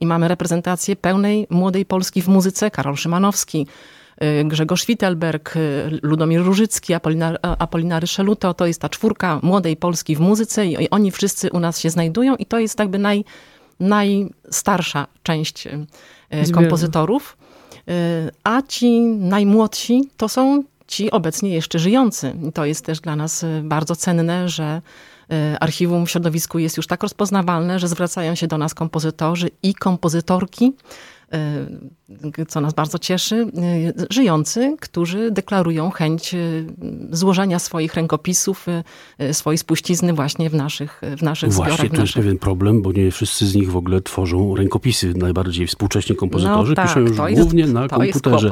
i 0.00 0.06
mamy 0.06 0.28
reprezentację 0.28 0.96
pełnej 0.96 1.46
Młodej 1.50 1.84
Polski 1.84 2.22
w 2.22 2.28
muzyce. 2.28 2.70
Karol 2.70 2.96
Szymanowski, 2.96 3.66
y, 4.22 4.44
Grzegorz 4.44 4.86
Wittelberg, 4.86 5.56
y, 5.56 6.00
Ludomir 6.02 6.42
Różycki, 6.44 6.94
Apolinar, 6.94 7.38
Apolinary 7.42 8.06
Szeluto. 8.06 8.54
To 8.54 8.66
jest 8.66 8.80
ta 8.80 8.88
czwórka 8.88 9.40
Młodej 9.42 9.76
Polski 9.76 10.16
w 10.16 10.20
muzyce 10.20 10.66
i 10.66 10.90
oni 10.90 11.10
wszyscy 11.10 11.50
u 11.50 11.60
nas 11.60 11.80
się 11.80 11.90
znajdują 11.90 12.36
i 12.36 12.46
to 12.46 12.58
jest 12.58 12.78
jakby 12.78 12.98
naj, 12.98 13.24
najstarsza 13.80 15.06
część 15.22 15.66
y, 15.66 16.52
kompozytorów. 16.52 17.36
A 18.44 18.62
ci 18.62 19.00
najmłodsi 19.00 20.10
to 20.16 20.28
są 20.28 20.62
ci 20.86 21.10
obecnie 21.10 21.50
jeszcze 21.50 21.78
żyjący. 21.78 22.36
I 22.48 22.52
to 22.52 22.64
jest 22.64 22.84
też 22.84 23.00
dla 23.00 23.16
nas 23.16 23.44
bardzo 23.62 23.96
cenne, 23.96 24.48
że 24.48 24.82
archiwum 25.60 26.06
w 26.06 26.10
środowisku 26.10 26.58
jest 26.58 26.76
już 26.76 26.86
tak 26.86 27.02
rozpoznawalne, 27.02 27.78
że 27.78 27.88
zwracają 27.88 28.34
się 28.34 28.46
do 28.46 28.58
nas 28.58 28.74
kompozytorzy 28.74 29.50
i 29.62 29.74
kompozytorki. 29.74 30.64
E, 30.64 30.72
co 32.48 32.60
nas 32.60 32.74
bardzo 32.74 32.98
cieszy, 32.98 33.36
e, 33.36 34.06
żyjący, 34.10 34.76
którzy 34.80 35.30
deklarują 35.30 35.90
chęć 35.90 36.34
e, 36.34 36.38
złożenia 37.10 37.58
swoich 37.58 37.94
rękopisów, 37.94 38.66
swojej 39.32 39.58
spuścizny 39.58 40.12
właśnie 40.12 40.50
w 40.50 40.54
naszych, 40.54 41.00
w 41.18 41.22
naszych 41.22 41.52
właśnie, 41.52 41.64
zbiorach. 41.64 41.78
Właśnie, 41.78 41.96
to 41.96 42.02
jest 42.02 42.14
pewien 42.14 42.38
problem, 42.38 42.82
bo 42.82 42.92
nie 42.92 43.10
wszyscy 43.10 43.46
z 43.46 43.54
nich 43.54 43.70
w 43.70 43.76
ogóle 43.76 44.00
tworzą 44.00 44.56
rękopisy. 44.56 45.14
Najbardziej 45.16 45.66
współcześni 45.66 46.16
kompozytorzy 46.16 46.70
no 46.70 46.76
tak, 46.76 46.88
piszą 46.88 47.00
już 47.00 47.16
głównie 47.16 47.60
jest, 47.60 47.72
na 47.72 47.88
komputerze 47.88 48.50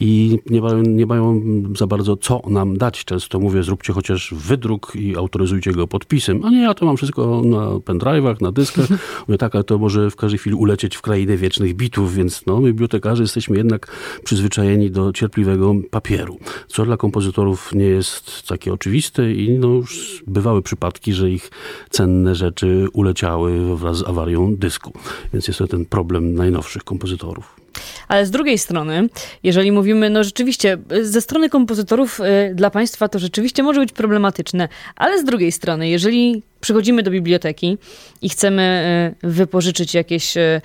i 0.00 0.38
nie 0.50 0.60
mają, 0.60 0.82
nie 0.82 1.06
mają 1.06 1.42
za 1.76 1.86
bardzo 1.86 2.16
co 2.16 2.42
nam 2.46 2.78
dać. 2.78 3.04
Często 3.04 3.40
mówię, 3.40 3.62
zróbcie 3.62 3.92
chociaż 3.92 4.34
wydruk 4.36 4.92
i 4.94 5.16
autoryzujcie 5.16 5.72
go 5.72 5.86
podpisem. 5.86 6.44
A 6.44 6.50
nie, 6.50 6.62
ja 6.62 6.74
to 6.74 6.86
mam 6.86 6.96
wszystko 6.96 7.42
na 7.44 7.58
pendrive'ach, 7.58 8.42
na 8.42 8.52
dyskach. 8.52 8.86
Mówię, 9.28 9.38
tak, 9.38 9.54
ale 9.54 9.64
to 9.64 9.78
może 9.78 10.10
w 10.10 10.16
każdej 10.16 10.38
chwili 10.38 10.56
ulecieć 10.56 10.96
w 10.96 11.02
krainę 11.02 11.36
wiecznych 11.36 11.74
bitów, 11.74 12.11
więc 12.14 12.46
no, 12.46 12.60
my 12.60 12.68
bibliotekarze 12.68 13.22
jesteśmy 13.22 13.56
jednak 13.56 13.86
przyzwyczajeni 14.24 14.90
do 14.90 15.12
cierpliwego 15.12 15.74
papieru, 15.90 16.38
co 16.68 16.84
dla 16.84 16.96
kompozytorów 16.96 17.74
nie 17.74 17.84
jest 17.84 18.48
takie 18.48 18.72
oczywiste 18.72 19.32
i 19.32 19.58
no, 19.58 19.68
już 19.68 20.22
bywały 20.26 20.62
przypadki, 20.62 21.12
że 21.12 21.30
ich 21.30 21.50
cenne 21.90 22.34
rzeczy 22.34 22.86
uleciały 22.92 23.76
wraz 23.76 23.96
z 23.96 24.08
awarią 24.08 24.56
dysku. 24.56 24.92
Więc 25.32 25.48
jest 25.48 25.58
to 25.58 25.66
ten 25.66 25.84
problem 25.84 26.34
najnowszych 26.34 26.84
kompozytorów. 26.84 27.61
Ale 28.08 28.26
z 28.26 28.30
drugiej 28.30 28.58
strony, 28.58 29.08
jeżeli 29.42 29.72
mówimy, 29.72 30.10
no 30.10 30.24
rzeczywiście, 30.24 30.78
ze 31.02 31.20
strony 31.20 31.48
kompozytorów 31.48 32.20
y, 32.20 32.54
dla 32.54 32.70
państwa 32.70 33.08
to 33.08 33.18
rzeczywiście 33.18 33.62
może 33.62 33.80
być 33.80 33.92
problematyczne, 33.92 34.68
ale 34.96 35.18
z 35.18 35.24
drugiej 35.24 35.52
strony, 35.52 35.88
jeżeli 35.88 36.42
przychodzimy 36.60 37.02
do 37.02 37.10
biblioteki 37.10 37.78
i 38.22 38.28
chcemy 38.28 39.14
y, 39.24 39.28
wypożyczyć 39.28 39.94
jakieś 39.94 40.36
y, 40.36 40.60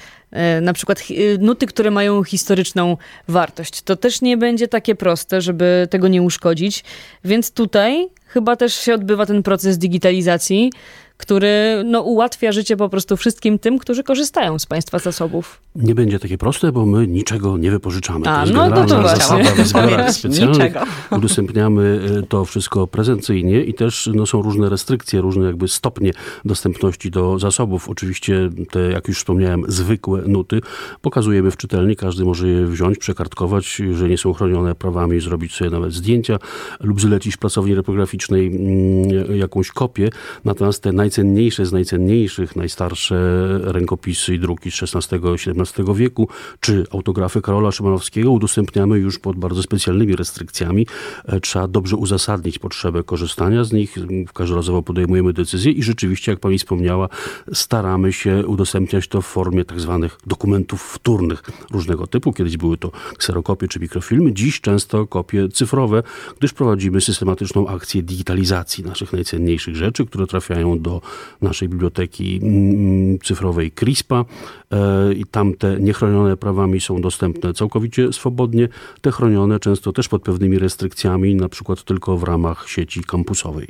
na 0.61 0.73
przykład 0.73 1.03
nuty, 1.39 1.67
które 1.67 1.91
mają 1.91 2.23
historyczną 2.23 2.97
wartość, 3.27 3.81
to 3.81 3.95
też 3.95 4.21
nie 4.21 4.37
będzie 4.37 4.67
takie 4.67 4.95
proste, 4.95 5.41
żeby 5.41 5.87
tego 5.89 6.07
nie 6.07 6.21
uszkodzić. 6.21 6.83
Więc 7.25 7.51
tutaj 7.51 8.07
chyba 8.25 8.55
też 8.55 8.73
się 8.73 8.93
odbywa 8.93 9.25
ten 9.25 9.43
proces 9.43 9.77
digitalizacji, 9.77 10.71
który 11.17 11.83
no, 11.85 12.01
ułatwia 12.01 12.51
życie 12.51 12.77
po 12.77 12.89
prostu 12.89 13.17
wszystkim 13.17 13.59
tym, 13.59 13.79
którzy 13.79 14.03
korzystają 14.03 14.59
z 14.59 14.65
państwa 14.65 14.99
zasobów. 14.99 15.61
Nie 15.75 15.95
będzie 15.95 16.19
takie 16.19 16.37
proste, 16.37 16.71
bo 16.71 16.85
my 16.85 17.07
niczego 17.07 17.57
nie 17.57 17.71
wypożyczamy. 17.71 18.29
A, 18.29 18.45
to 18.45 18.53
no 18.53 18.71
to, 18.71 18.85
to 18.85 19.01
właśnie. 19.01 19.45
Specjalnych 19.45 20.73
udostępniamy 21.17 21.99
e, 22.19 22.23
to 22.23 22.45
wszystko 22.45 22.87
prezencyjnie 22.87 23.63
i 23.63 23.73
też 23.73 24.09
no, 24.13 24.25
są 24.25 24.41
różne 24.41 24.69
restrykcje, 24.69 25.21
różne 25.21 25.45
jakby 25.45 25.67
stopnie 25.67 26.11
dostępności 26.45 27.11
do 27.11 27.39
zasobów. 27.39 27.89
Oczywiście 27.89 28.49
te, 28.71 28.79
jak 28.79 29.07
już 29.07 29.17
wspomniałem, 29.17 29.63
zwykłe 29.67 30.21
nuty 30.21 30.61
pokazujemy 31.01 31.51
w 31.51 31.57
czytelni. 31.57 31.95
Każdy 31.95 32.25
może 32.25 32.47
je 32.47 32.65
wziąć, 32.65 32.97
przekartkować, 32.97 33.81
że 33.93 34.09
nie 34.09 34.17
są 34.17 34.33
chronione 34.33 34.75
prawami, 34.75 35.19
zrobić 35.19 35.55
sobie 35.55 35.69
nawet 35.69 35.93
zdjęcia 35.93 36.39
lub 36.79 37.01
zlecić 37.01 37.37
pracowni 37.37 37.75
reprograficznej 37.75 38.47
mm, 38.47 39.37
jakąś 39.37 39.71
kopię. 39.71 40.09
Natomiast 40.45 40.83
te 40.83 40.91
naj 40.91 41.06
najcenniejsze 41.07 41.65
z 41.65 41.71
najcenniejszych, 41.71 42.55
najstarsze 42.55 43.17
rękopisy 43.63 44.35
i 44.35 44.39
druki 44.39 44.71
z 44.71 44.83
XVI-XVII 44.83 45.95
wieku, 45.95 46.27
czy 46.59 46.85
autografy 46.91 47.41
Karola 47.41 47.71
Szymanowskiego 47.71 48.31
udostępniamy 48.31 48.97
już 48.97 49.19
pod 49.19 49.37
bardzo 49.37 49.63
specjalnymi 49.63 50.15
restrykcjami. 50.15 50.87
E, 51.25 51.39
trzeba 51.39 51.67
dobrze 51.67 51.95
uzasadnić 51.95 52.59
potrzebę 52.59 53.03
korzystania 53.03 53.63
z 53.63 53.71
nich. 53.71 53.95
Każdorazowo 54.33 54.83
podejmujemy 54.83 55.33
decyzję 55.33 55.71
i 55.71 55.83
rzeczywiście, 55.83 56.31
jak 56.31 56.39
pani 56.39 56.57
wspomniała, 56.57 57.09
staramy 57.53 58.13
się 58.13 58.47
udostępniać 58.47 59.07
to 59.07 59.21
w 59.21 59.25
formie 59.25 59.65
tak 59.65 59.79
zwanych 59.79 60.17
dokumentów 60.25 60.81
wtórnych 60.81 61.43
różnego 61.71 62.07
typu. 62.07 62.33
Kiedyś 62.33 62.57
były 62.57 62.77
to 62.77 62.91
kserokopie 63.17 63.67
czy 63.67 63.79
mikrofilmy, 63.79 64.33
dziś 64.33 64.61
często 64.61 65.07
kopie 65.07 65.49
cyfrowe, 65.49 66.03
gdyż 66.39 66.53
prowadzimy 66.53 67.01
systematyczną 67.01 67.67
akcję 67.67 68.03
digitalizacji 68.03 68.83
naszych 68.83 69.13
najcenniejszych 69.13 69.75
rzeczy, 69.75 70.05
które 70.05 70.27
trafiają 70.27 70.79
do 70.79 70.96
naszej 71.41 71.69
biblioteki 71.69 72.39
mm, 72.43 73.19
cyfrowej 73.19 73.71
CRISPA 73.71 74.25
e, 74.71 75.13
i 75.13 75.25
tam 75.25 75.53
te 75.53 75.79
niechronione 75.79 76.37
prawami 76.37 76.81
są 76.81 77.01
dostępne 77.01 77.53
całkowicie 77.53 78.13
swobodnie. 78.13 78.67
Te 79.01 79.11
chronione 79.11 79.59
często 79.59 79.93
też 79.93 80.07
pod 80.07 80.21
pewnymi 80.21 80.59
restrykcjami, 80.59 81.35
na 81.35 81.49
przykład 81.49 81.83
tylko 81.83 82.17
w 82.17 82.23
ramach 82.23 82.69
sieci 82.69 83.03
kampusowej 83.03 83.67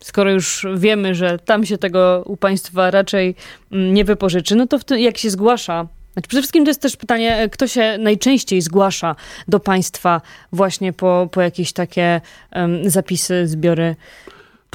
skoro 0.00 0.30
już 0.30 0.66
wiemy, 0.76 1.14
że 1.14 1.38
tam 1.38 1.66
się 1.66 1.78
tego 1.78 2.22
u 2.26 2.36
państwa 2.36 2.90
raczej 2.90 3.34
mm, 3.72 3.94
nie 3.94 4.04
wypożyczy, 4.04 4.56
no 4.56 4.66
to 4.66 4.78
tym, 4.78 4.98
jak 4.98 5.18
się 5.18 5.30
zgłasza 5.30 5.86
znaczy 6.16 6.28
przede 6.28 6.42
wszystkim 6.42 6.64
to 6.64 6.70
jest 6.70 6.82
też 6.82 6.96
pytanie, 6.96 7.48
kto 7.52 7.66
się 7.66 7.98
najczęściej 7.98 8.60
zgłasza 8.60 9.16
do 9.48 9.60
państwa 9.60 10.20
właśnie 10.52 10.92
po, 10.92 11.28
po 11.32 11.40
jakieś 11.40 11.72
takie 11.72 12.20
um, 12.52 12.90
zapisy, 12.90 13.46
zbiory 13.46 13.96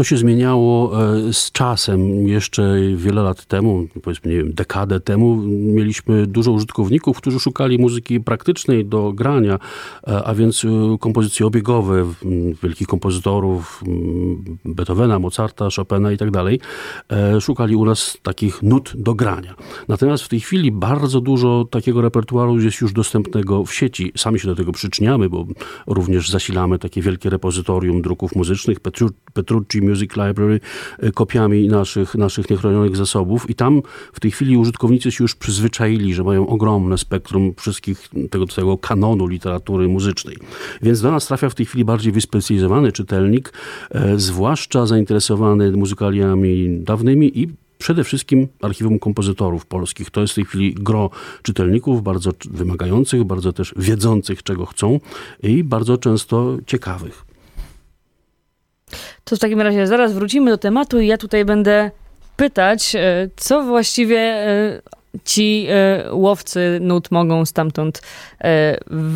to 0.02 0.06
się 0.06 0.18
zmieniało 0.18 1.04
e, 1.04 1.34
z 1.34 1.52
czasem. 1.52 2.28
Jeszcze 2.28 2.76
wiele 2.96 3.22
lat 3.22 3.46
temu, 3.46 3.88
powiedzmy, 4.04 4.32
nie 4.32 4.38
wiem, 4.38 4.54
dekadę 4.54 5.00
temu, 5.00 5.36
mieliśmy 5.48 6.28
dużo 6.28 6.52
użytkowników, 6.52 7.18
którzy 7.18 7.40
szukali 7.40 7.80
muzyki 7.80 8.20
praktycznej 8.20 8.86
do 8.86 9.14
grania, 9.14 9.60
e, 10.08 10.24
a 10.24 10.36
więc 10.36 10.66
e, 10.66 10.98
kompozycje 11.00 11.46
obiegowe 11.46 12.06
wielkich 12.64 12.88
kompozytorów, 12.88 13.84
Beethovena, 14.66 15.20
Mozarta, 15.20 15.68
Chopina 15.76 16.12
i 16.12 16.18
tak 16.18 16.32
dalej. 16.32 16.60
Szukali 17.40 17.76
u 17.76 17.86
nas 17.86 18.18
takich 18.24 18.64
nut 18.64 18.94
do 18.96 19.14
grania. 19.14 19.56
Natomiast 19.88 20.24
w 20.24 20.28
tej 20.28 20.40
chwili 20.40 20.72
bardzo 20.72 21.22
dużo 21.22 21.66
takiego 21.72 22.02
repertuaru 22.02 22.60
jest 22.60 22.82
już 22.82 22.94
dostępnego 22.94 23.66
w 23.66 23.74
sieci. 23.74 24.12
Sami 24.18 24.40
się 24.40 24.48
do 24.48 24.56
tego 24.56 24.72
przyczyniamy, 24.72 25.30
bo 25.30 25.46
również 25.88 26.30
zasilamy 26.30 26.80
takie 26.80 27.02
wielkie 27.02 27.30
repozytorium 27.30 28.02
druków 28.02 28.36
muzycznych, 28.36 28.78
Petrucci 29.34 29.82
Music 29.92 30.12
Library 30.12 30.60
e, 31.00 31.12
kopiami 31.12 31.68
naszych, 31.68 32.16
naszych 32.16 32.50
niechronionych 32.50 32.96
zasobów 32.96 33.50
i 33.50 33.56
tam 33.56 33.82
w 34.14 34.20
tej 34.20 34.32
chwili 34.32 34.58
użytkownicy 34.58 35.12
się 35.12 35.24
już 35.24 35.36
przyzwyczaili, 35.36 36.14
że 36.14 36.24
mają 36.24 36.48
ogromne 36.48 36.98
spektrum 36.98 37.54
wszystkich 37.58 38.10
tego, 38.30 38.46
tego 38.46 38.78
kanonu 38.78 39.28
literatury 39.28 39.88
muzycznej. 39.88 40.38
Więc 40.82 41.02
do 41.02 41.12
nas 41.12 41.28
trafia 41.28 41.50
w 41.50 41.56
tej 41.56 41.66
chwili 41.66 41.86
bardziej 41.86 42.12
wyspecjalizowany 42.12 42.92
czytelnik, 42.92 43.54
e, 43.92 44.20
zwłaszcza 44.20 44.86
zainteresowany 44.86 45.72
muzykaliami 45.72 46.80
dawnymi 46.80 47.40
i 47.40 47.48
przede 47.78 48.04
wszystkim 48.04 48.48
archiwum 48.62 49.00
kompozytorów 49.00 49.66
polskich. 49.66 50.10
To 50.10 50.22
jest 50.22 50.34
w 50.34 50.36
tej 50.36 50.46
chwili 50.46 50.74
gro 50.74 51.10
czytelników, 51.44 52.04
bardzo 52.04 52.32
wymagających, 52.52 53.24
bardzo 53.24 53.54
też 53.54 53.74
wiedzących, 53.78 54.44
czego 54.44 54.66
chcą 54.66 55.00
i 55.44 55.64
bardzo 55.64 55.98
często 55.98 56.58
ciekawych. 56.66 57.31
To 59.24 59.36
w 59.36 59.40
takim 59.40 59.62
razie 59.62 59.88
zaraz 59.88 60.14
wrócimy 60.14 60.52
do 60.52 60.58
tematu 60.58 61.00
i 61.00 61.08
ja 61.08 61.18
tutaj 61.18 61.46
będę 61.46 61.92
pytać, 62.42 62.96
e, 62.96 63.30
co 63.36 63.64
właściwie 63.64 64.20
e, 64.20 64.82
ci 65.26 65.68
e, 65.70 66.06
łowcy 66.14 66.80
nut 66.82 67.12
mogą 67.12 67.46
stamtąd 67.46 68.02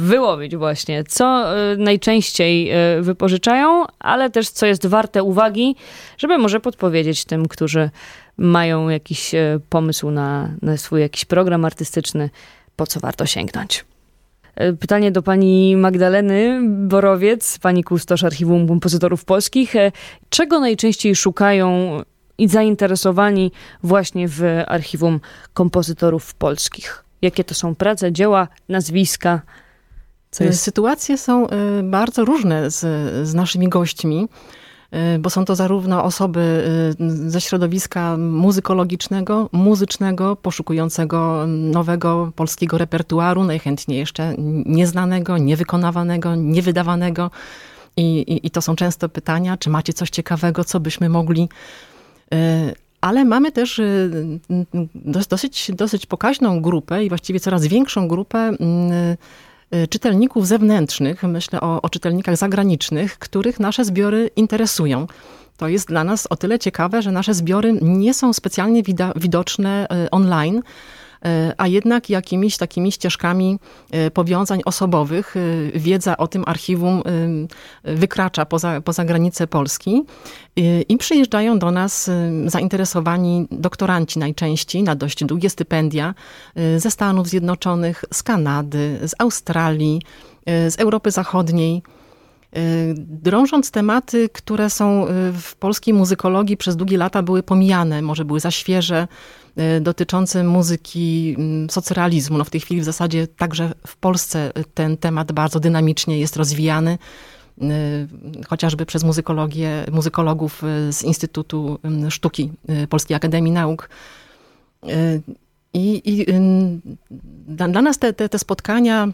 wyłowić 0.01 0.55
właśnie. 0.55 1.03
Co 1.03 1.45
najczęściej 1.77 2.71
wypożyczają, 3.01 3.85
ale 3.99 4.29
też 4.29 4.49
co 4.49 4.65
jest 4.65 4.87
warte 4.87 5.23
uwagi, 5.23 5.75
żeby 6.17 6.37
może 6.37 6.59
podpowiedzieć 6.59 7.25
tym, 7.25 7.47
którzy 7.47 7.89
mają 8.37 8.89
jakiś 8.89 9.31
pomysł 9.69 10.11
na, 10.11 10.49
na 10.61 10.77
swój 10.77 11.01
jakiś 11.01 11.25
program 11.25 11.65
artystyczny, 11.65 12.29
po 12.75 12.87
co 12.87 12.99
warto 12.99 13.25
sięgnąć. 13.25 13.85
Pytanie 14.79 15.11
do 15.11 15.21
pani 15.21 15.75
Magdaleny 15.77 16.61
Borowiec, 16.63 17.59
pani 17.59 17.83
kustosz 17.83 18.23
Archiwum 18.23 18.67
Kompozytorów 18.67 19.25
Polskich. 19.25 19.73
Czego 20.29 20.59
najczęściej 20.59 21.15
szukają 21.15 21.99
i 22.37 22.47
zainteresowani 22.47 23.51
właśnie 23.83 24.27
w 24.27 24.43
archiwum 24.67 25.19
kompozytorów 25.53 26.33
polskich. 26.35 27.03
Jakie 27.21 27.43
to 27.43 27.53
są 27.53 27.75
prace, 27.75 28.11
dzieła, 28.11 28.47
nazwiska? 28.69 29.41
Jest... 30.39 30.61
Sytuacje 30.61 31.17
są 31.17 31.47
bardzo 31.83 32.25
różne 32.25 32.71
z, 32.71 32.79
z 33.27 33.33
naszymi 33.33 33.69
gośćmi 33.69 34.27
bo 35.19 35.29
są 35.29 35.45
to 35.45 35.55
zarówno 35.55 36.03
osoby 36.03 36.65
y, 36.99 37.29
ze 37.29 37.41
środowiska 37.41 38.17
muzykologicznego, 38.17 39.49
muzycznego, 39.51 40.35
poszukującego 40.35 41.47
nowego 41.47 42.31
polskiego 42.35 42.77
repertuaru, 42.77 43.43
najchętniej 43.43 43.97
jeszcze 43.99 44.35
nieznanego, 44.65 45.37
niewykonawanego, 45.37 46.35
niewydawanego. 46.35 47.31
I, 47.97 48.17
i, 48.19 48.47
I 48.47 48.51
to 48.51 48.61
są 48.61 48.75
często 48.75 49.09
pytania, 49.09 49.57
czy 49.57 49.69
macie 49.69 49.93
coś 49.93 50.09
ciekawego, 50.09 50.63
co 50.63 50.79
byśmy 50.79 51.09
mogli 51.09 51.49
E, 52.33 52.73
ale 53.01 53.25
mamy 53.25 53.51
też 53.51 53.81
dosyć, 55.29 55.71
dosyć 55.73 56.05
pokaźną 56.05 56.61
grupę 56.61 57.05
i 57.05 57.09
właściwie 57.09 57.39
coraz 57.39 57.65
większą 57.67 58.07
grupę 58.07 58.51
czytelników 59.89 60.47
zewnętrznych, 60.47 61.23
myślę 61.23 61.61
o, 61.61 61.81
o 61.81 61.89
czytelnikach 61.89 62.37
zagranicznych, 62.37 63.19
których 63.19 63.59
nasze 63.59 63.85
zbiory 63.85 64.29
interesują. 64.35 65.07
To 65.57 65.67
jest 65.67 65.87
dla 65.87 66.03
nas 66.03 66.27
o 66.29 66.35
tyle 66.35 66.59
ciekawe, 66.59 67.01
że 67.01 67.11
nasze 67.11 67.33
zbiory 67.33 67.73
nie 67.81 68.13
są 68.13 68.33
specjalnie 68.33 68.83
widoczne 69.15 69.87
online, 70.11 70.61
E, 70.61 70.94
a 71.57 71.67
jednak 71.67 72.09
jakimiś 72.09 72.57
takimi 72.57 72.91
ścieżkami 72.91 73.59
e, 73.91 74.11
powiązań 74.11 74.61
osobowych 74.65 75.35
e, 75.37 75.79
wiedza 75.79 76.17
o 76.17 76.27
tym 76.27 76.43
archiwum 76.47 77.01
wykracza 77.83 78.45
poza, 78.45 78.81
poza 78.81 79.05
granice 79.05 79.47
Polski. 79.47 80.03
I 80.89 80.97
przyjeżdżają 80.97 81.59
do 81.59 81.71
nas 81.71 82.09
zainteresowani 82.45 83.47
doktoranci 83.51 84.19
najczęściej 84.19 84.83
na 84.83 84.95
dość 84.95 85.25
długie 85.25 85.49
stypendia 85.49 86.13
ze 86.77 86.91
Stanów 86.91 87.27
Zjednoczonych, 87.27 88.05
z 88.13 88.23
Kanady, 88.23 88.99
z 89.03 89.15
Australii, 89.19 90.01
z 90.45 90.79
Europy 90.79 91.11
Zachodniej. 91.11 91.83
Drążąc 92.97 93.71
tematy, 93.71 94.29
które 94.29 94.69
są 94.69 95.05
w 95.41 95.55
polskiej 95.55 95.93
muzykologii 95.93 96.57
przez 96.57 96.75
długie 96.75 96.97
lata 96.97 97.23
były 97.23 97.43
pomijane, 97.43 98.01
może 98.01 98.25
były 98.25 98.39
za 98.39 98.51
świeże, 98.51 99.07
E, 99.07 99.44
dotyczący 99.81 100.43
muzyki 100.43 101.35
mm, 101.37 101.69
socrealizmu. 101.69 102.37
No 102.37 102.43
w 102.43 102.49
tej 102.49 102.61
chwili 102.61 102.81
w 102.81 102.83
zasadzie 102.83 103.27
także 103.27 103.73
w 103.87 103.97
Polsce 103.97 104.51
ten 104.73 104.97
temat 104.97 105.31
bardzo 105.31 105.59
dynamicznie 105.59 106.19
jest 106.19 106.35
rozwijany 106.35 106.97
e, 107.61 107.65
chociażby 108.47 108.85
przez 108.85 109.03
muzykologię, 109.03 109.85
muzykologów 109.91 110.63
e, 110.63 110.93
z 110.93 111.03
Instytutu 111.03 111.79
mm, 111.83 112.11
Sztuki 112.11 112.51
Polskiej 112.89 113.17
Akademii 113.17 113.51
Nauk. 113.51 113.89
I, 115.73 116.01
i 116.05 116.25
dla, 117.47 117.67
dla, 117.67 117.81
nas 117.81 117.99
te, 117.99 118.13
te, 118.13 118.29
te 118.29 118.39
spotkania 118.39 119.07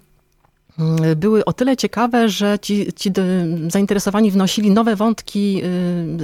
mm, 0.79 1.15
były 1.15 1.45
o 1.45 1.53
tyle 1.53 1.77
ciekawe, 1.77 2.29
że 2.29 2.60
ci, 2.62 2.93
ci 2.93 3.12
zainteresowani 3.67 4.31
wnosili 4.31 4.71
nowe 4.71 4.95
wątki 4.95 5.62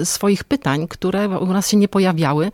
swoich 0.03 0.43
pytań, 0.43 0.87
które 0.87 1.29
u 1.39 1.45
nas 1.45 1.69
się 1.69 1.77
nie 1.77 1.87
pojawiały. 1.87 2.51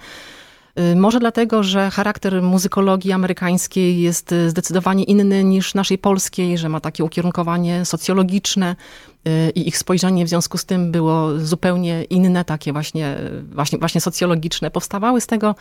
Y, 0.79 0.95
może 0.95 1.19
dlatego, 1.19 1.63
że 1.63 1.91
charakter 1.91 2.41
muzykologii 2.41 3.11
amerykańskiej 3.11 4.01
jest 4.01 4.31
y, 4.31 4.49
zdecydowanie 4.49 5.03
inny 5.03 5.43
niż 5.43 5.73
naszej 5.73 5.97
polskiej, 5.97 6.57
że 6.57 6.69
ma 6.69 6.79
takie 6.79 7.03
ukierunkowanie 7.03 7.85
socjologiczne 7.85 8.75
y, 9.27 9.49
i 9.49 9.67
ich 9.67 9.77
spojrzenie 9.77 10.25
w 10.25 10.29
związku 10.29 10.57
z 10.57 10.65
tym 10.65 10.91
było 10.91 11.39
zupełnie 11.39 12.03
inne, 12.03 12.45
takie 12.45 12.73
właśnie, 12.73 13.17
właśnie, 13.51 13.79
właśnie 13.79 14.01
socjologiczne. 14.01 14.71
Powstawały 14.71 15.21
z 15.21 15.27
tego 15.27 15.55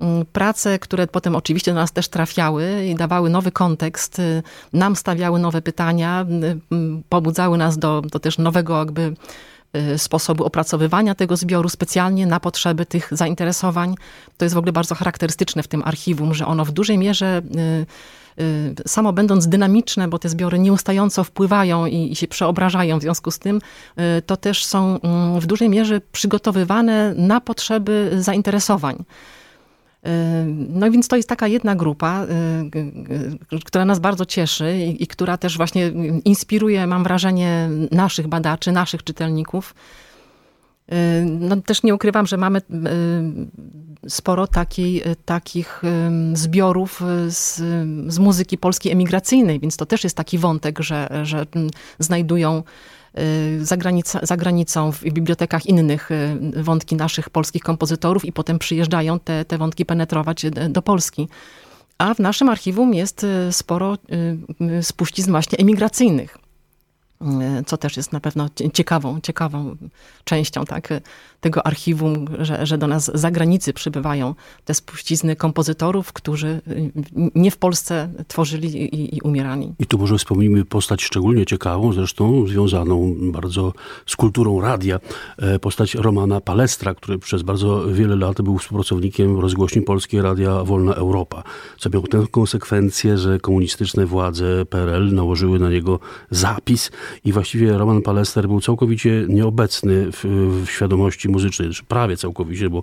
mm, 0.00 0.26
prace, 0.32 0.78
które 0.78 1.06
potem 1.06 1.36
oczywiście 1.36 1.70
do 1.70 1.80
nas 1.80 1.92
też 1.92 2.08
trafiały 2.08 2.86
i 2.86 2.94
dawały 2.94 3.30
nowy 3.30 3.52
kontekst, 3.52 4.20
nam 4.72 4.96
stawiały 4.96 5.38
nowe 5.38 5.62
pytania, 5.62 6.26
pobudzały 7.08 7.58
nas 7.58 7.78
do, 7.78 8.00
do 8.00 8.18
też 8.18 8.38
nowego 8.38 8.78
jakby 8.78 9.14
Y, 9.76 9.98
sposobu 9.98 10.44
opracowywania 10.44 11.14
tego 11.14 11.36
zbioru 11.36 11.68
specjalnie 11.68 12.26
na 12.26 12.40
potrzeby 12.40 12.86
tych 12.86 13.08
zainteresowań. 13.10 13.94
To 14.36 14.44
jest 14.44 14.54
w 14.54 14.58
ogóle 14.58 14.72
bardzo 14.72 14.94
charakterystyczne 14.94 15.62
w 15.62 15.68
tym 15.68 15.82
archiwum, 15.84 16.34
że 16.34 16.46
ono 16.46 16.64
w 16.64 16.70
dużej 16.70 16.98
mierze 16.98 17.42
y, 18.38 18.42
y, 18.42 18.74
samo 18.86 19.12
będąc 19.12 19.48
dynamiczne, 19.48 20.08
bo 20.08 20.18
te 20.18 20.28
zbiory 20.28 20.58
nieustająco 20.58 21.24
wpływają 21.24 21.86
i, 21.86 22.12
i, 22.12 22.16
się 22.16 22.28
przeobrażają 22.28 22.98
w 22.98 23.02
związku 23.02 23.30
z 23.30 23.38
tym, 23.38 23.60
to 24.26 24.36
też 24.36 24.64
są 24.64 25.00
mm, 25.00 25.40
w 25.40 25.46
dużej 25.46 25.68
mierze 25.68 26.00
przygotowywane 26.12 27.14
na 27.14 27.40
potrzeby 27.40 28.10
zainteresowań. 28.18 29.04
No 30.68 30.90
więc 30.90 31.08
to 31.08 31.16
jest 31.16 31.28
taka 31.28 31.48
jedna 31.48 31.76
grupa, 31.76 32.26
y, 33.52 33.60
która 33.64 33.84
nas 33.84 33.98
bardzo 33.98 34.26
cieszy 34.26 34.76
i, 34.76 35.02
i, 35.02 35.06
która 35.06 35.36
też 35.36 35.56
właśnie 35.56 35.92
inspiruje, 36.24 36.86
mam 36.86 37.04
wrażenie, 37.04 37.68
naszych 37.90 38.28
badaczy, 38.28 38.72
naszych 38.72 39.04
czytelników. 39.04 39.74
Y, 40.92 41.24
no 41.24 41.56
też 41.56 41.82
nie 41.82 41.94
ukrywam, 41.94 42.26
że 42.26 42.36
mamy 42.36 42.58
y, 42.58 42.62
sporo 44.10 44.46
takiej, 44.46 45.02
takich 45.24 45.82
zbiorów 46.32 47.02
z, 47.28 47.56
z 48.12 48.18
muzyki 48.18 48.58
polskiej 48.58 48.92
emigracyjnej, 48.92 49.60
więc 49.60 49.76
to 49.76 49.86
też 49.86 50.04
jest 50.04 50.16
taki 50.16 50.38
wątek, 50.38 50.80
że, 50.80 51.20
że 51.22 51.46
znajdują 51.98 52.62
Y, 53.18 53.64
za, 53.64 53.76
granica, 53.76 54.20
za 54.22 54.36
granicą, 54.36 54.92
w 54.92 55.02
bibliotekach 55.02 55.66
innych 55.66 56.10
y, 56.10 56.62
wątki 56.62 56.96
naszych 56.96 57.30
polskich 57.30 57.62
kompozytorów 57.62 58.24
i 58.24 58.32
potem 58.32 58.58
przyjeżdżają 58.58 59.20
te, 59.20 59.44
te 59.44 59.58
wątki 59.58 59.86
penetrować 59.86 60.44
y, 60.44 60.50
do 60.50 60.82
Polski. 60.82 61.28
A 61.98 62.14
w 62.14 62.18
naszym 62.18 62.48
archiwum 62.48 62.94
jest 62.94 63.26
sporo 63.50 63.98
spuścizn 64.82 65.30
właśnie 65.30 65.58
emigracyjnych. 65.58 66.38
E, 67.22 67.62
co 67.66 67.76
też 67.76 67.96
jest 67.96 68.12
na 68.12 68.20
pewno 68.20 68.48
ciekawą, 68.72 69.20
ciekawą 69.20 69.76
częścią 70.24 70.64
tak, 70.64 70.88
tego 71.40 71.66
archiwum, 71.66 72.26
że, 72.38 72.66
że 72.66 72.78
do 72.78 72.86
nas 72.86 73.04
z 73.04 73.20
zagranicy 73.20 73.72
przybywają 73.72 74.34
te 74.64 74.74
spuścizny 74.74 75.36
kompozytorów, 75.36 76.12
którzy 76.12 76.60
nie 77.34 77.50
w 77.50 77.56
Polsce 77.56 78.08
tworzyli 78.28 78.94
i, 78.94 79.16
i 79.16 79.20
umierali. 79.20 79.72
I 79.78 79.86
tu 79.86 79.98
może 79.98 80.18
wspomnimy 80.18 80.64
postać 80.64 81.02
szczególnie 81.02 81.46
ciekawą, 81.46 81.92
zresztą 81.92 82.46
związaną 82.46 83.14
bardzo 83.18 83.72
z 84.06 84.16
kulturą 84.16 84.60
radia, 84.60 85.00
e, 85.38 85.58
postać 85.58 85.94
Romana 85.94 86.40
Palestra, 86.40 86.94
który 86.94 87.18
przez 87.18 87.42
bardzo 87.42 87.86
wiele 87.86 88.16
lat 88.16 88.42
był 88.42 88.58
współpracownikiem 88.58 89.40
rozgłośni 89.40 89.82
Polskiej 89.82 90.22
Radia 90.22 90.64
Wolna 90.64 90.94
Europa, 90.94 91.42
co 91.78 91.90
miało 91.90 92.06
tę 92.06 92.24
konsekwencję, 92.30 93.18
że 93.18 93.40
komunistyczne 93.40 94.06
władze 94.06 94.66
PRL 94.66 95.14
nałożyły 95.14 95.58
na 95.58 95.70
niego 95.70 95.98
zapis, 96.30 96.90
i 97.24 97.32
właściwie 97.32 97.78
Roman 97.78 98.02
Palester 98.02 98.48
był 98.48 98.60
całkowicie 98.60 99.26
nieobecny 99.28 100.12
w, 100.12 100.24
w 100.64 100.70
świadomości 100.70 101.28
muzycznej, 101.28 101.68
znaczy 101.68 101.84
prawie 101.88 102.16
całkowicie, 102.16 102.70
bo 102.70 102.82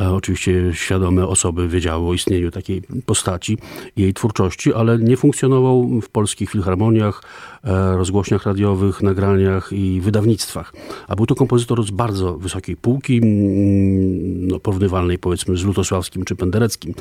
e, 0.00 0.10
oczywiście 0.10 0.62
świadome 0.72 1.26
osoby 1.26 1.68
wiedziały 1.68 2.08
o 2.08 2.14
istnieniu 2.14 2.50
takiej 2.50 2.82
postaci 3.06 3.58
jej 3.96 4.14
twórczości, 4.14 4.74
ale 4.74 4.98
nie 4.98 5.16
funkcjonował 5.16 6.00
w 6.00 6.08
polskich 6.08 6.50
filharmoniach, 6.50 7.22
e, 7.64 7.96
rozgłośniach 7.96 8.46
radiowych, 8.46 9.02
nagraniach 9.02 9.72
i 9.72 10.00
wydawnictwach. 10.00 10.72
A 11.08 11.16
był 11.16 11.26
to 11.26 11.34
kompozytor 11.34 11.84
z 11.84 11.90
bardzo 11.90 12.38
wysokiej 12.38 12.76
półki, 12.76 13.16
mm, 13.16 14.48
no, 14.48 14.60
porównywalnej 14.60 15.18
powiedzmy 15.18 15.56
z 15.56 15.64
Lutosławskim 15.64 16.24
czy 16.24 16.36
Pendereckim. 16.36 16.94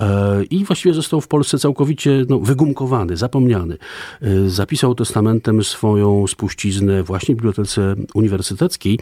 E, 0.00 0.44
I 0.44 0.64
właściwie 0.64 0.94
został 0.94 1.20
w 1.20 1.28
Polsce 1.28 1.58
całkowicie 1.58 2.24
no, 2.28 2.38
wygumkowany, 2.38 3.16
zapomniany. 3.16 3.76
E, 4.22 4.48
zapisał 4.48 4.94
testamentem 4.94 5.64
swoją 5.64 6.17
spuściznę 6.26 7.02
właśnie 7.02 7.34
w 7.34 7.38
Bibliotece 7.38 7.94
Uniwersyteckiej 8.14 8.98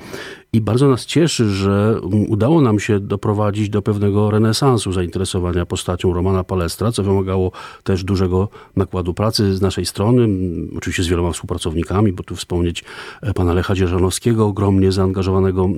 I 0.52 0.61
bardzo 0.61 0.88
nas 0.88 1.07
cieszy, 1.07 1.50
że 1.50 2.00
udało 2.29 2.61
nam 2.61 2.81
się 2.81 3.00
doprowadzić 3.00 3.70
do 3.70 3.83
pewnego 3.83 4.31
renesansu 4.31 4.92
zainteresowania 4.92 5.66
postacią 5.66 6.12
Romana 6.12 6.44
Palestra, 6.44 6.92
co 6.92 7.02
wymagało 7.02 7.52
też 7.85 8.05
dużego 8.05 8.48
nakładu 8.76 9.14
pracy 9.14 9.57
z 9.57 9.61
naszej 9.61 9.87
strony, 9.87 10.29
oczywiście 10.76 11.02
z 11.02 11.07
wieloma 11.07 11.33
współpracownikami, 11.33 12.12
bo 12.12 12.22
tu 12.22 12.37
wspomnieć 12.37 12.85
e, 13.22 13.35
pana 13.35 13.52
Lecha 13.52 13.74
Dzierżanowskiego, 13.74 14.46
ogromnie 14.46 14.92
zaangażowanego 14.92 15.68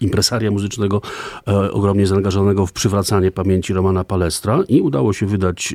impresaria 0.00 0.50
muzycznego, 0.50 1.02
e, 1.48 1.72
ogromnie 1.72 2.06
zaangażowanego 2.06 2.66
w 2.66 2.72
przywracanie 2.72 3.30
pamięci 3.30 3.72
Romana 3.72 4.04
Palestra 4.04 4.62
i 4.68 4.80
udało 4.80 5.12
się 5.12 5.26
wydać 5.26 5.74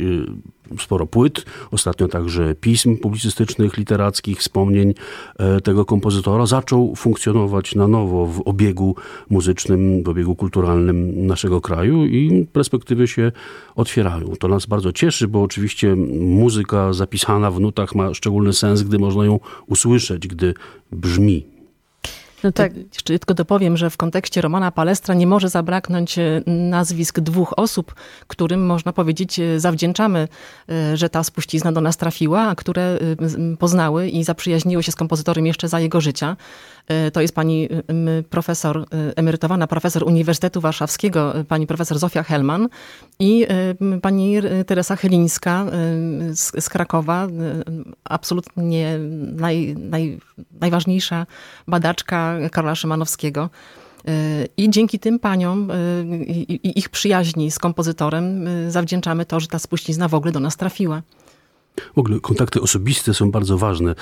sporo 0.80 1.08
płyt, 1.08 1.46
ostatnio 1.72 2.08
także 2.08 2.56
pism 2.56 2.98
publicystycznych, 2.98 3.78
literackich, 3.78 4.44
wspomnień 4.48 4.94
e, 5.40 5.62
tego 5.62 5.86
kompozytora. 5.86 6.46
Zaczął 6.46 6.96
funkcjonować 6.96 7.76
na 7.76 7.88
nowo 7.88 8.26
w 8.26 8.42
obiegu 8.46 8.96
muzycznym, 9.30 10.04
w 10.04 10.10
obiegu 10.10 10.36
kulturalnym 10.36 11.28
naszego 11.28 11.62
kraju 11.62 12.06
i 12.06 12.46
perspektywy 12.54 13.08
się 13.08 13.32
otwierają. 13.76 14.34
To 14.40 14.48
nas 14.48 14.66
bardzo 14.66 14.94
cieszy, 14.94 15.28
bo 15.28 15.42
oczywiście 15.42 15.96
muzyka 16.20 16.94
zapisana 16.94 17.52
w 17.52 17.60
nutach 17.60 17.96
ma 17.96 18.14
szczególny 18.14 18.54
sens, 18.54 18.84
gdy 18.84 19.00
można 19.00 19.26
ją 19.26 19.40
usłyszeć, 19.68 20.28
gdy 20.28 20.54
brzmi. 20.92 21.57
No 22.48 22.52
tak. 22.52 22.78
Jeszcze 22.78 23.20
tylko 23.20 23.34
dopowiem, 23.34 23.78
że 23.78 23.90
w 23.90 23.98
kontekście 23.98 24.42
Romana 24.42 24.72
Palestra 24.72 25.16
nie 25.16 25.28
może 25.28 25.50
zabraknąć 25.50 26.20
e, 26.20 26.42
nazwisk 26.48 27.20
dwóch 27.20 27.54
osób, 27.58 27.96
którym 28.28 28.66
można 28.66 28.94
powiedzieć 28.94 29.40
e, 29.40 29.60
zawdzięczamy, 29.60 30.28
e, 30.70 30.98
że 30.98 31.10
ta 31.10 31.24
spuścizna 31.24 31.72
do 31.72 31.82
nas 31.82 31.98
trafiła, 31.98 32.42
a 32.42 32.56
które 32.56 33.00
poznały 33.60 34.08
i 34.10 34.24
zaprzyjaźniły 34.24 34.84
się 34.84 34.92
z 34.92 34.96
kompozytorem 34.96 35.46
jeszcze 35.46 35.68
za 35.68 35.80
jego 35.80 36.02
życia. 36.02 36.38
To 37.14 37.22
jest 37.22 37.36
pani 37.36 37.70
profesor, 38.30 38.86
emerytowana 39.16 39.68
profesor 39.68 40.04
Uniwersytetu 40.04 40.62
Warszawskiego, 40.62 41.34
pani 41.48 41.68
profesor 41.68 42.00
Zofia 42.00 42.24
Helman 42.24 42.70
i 43.20 43.48
pani 44.02 44.36
Teresa 44.68 44.96
Chylińska 44.96 45.66
z, 46.34 46.64
z 46.64 46.70
Krakowa, 46.70 47.28
absolutnie 48.04 49.00
naj, 49.36 49.76
naj, 49.76 50.20
najważniejsza 50.62 51.26
badaczka 51.68 52.38
Karola 52.52 52.76
Szymanowskiego. 52.76 53.50
I 54.58 54.70
dzięki 54.70 55.00
tym 55.00 55.20
paniom 55.20 55.72
i 56.48 56.80
ich 56.80 56.90
przyjaźni 56.90 57.52
z 57.52 57.60
kompozytorem 57.60 58.46
zawdzięczamy 58.68 59.26
to, 59.26 59.40
że 59.40 59.48
ta 59.48 59.60
spuścizna 59.60 60.08
w 60.08 60.14
ogóle 60.14 60.32
do 60.32 60.40
nas 60.40 60.58
trafiła. 60.58 61.02
W 61.96 62.00
ogóle 62.00 62.20
kontakty 62.20 62.62
osobiste 62.62 63.14
są 63.14 63.32
bardzo 63.32 63.58
ważne 63.58 63.96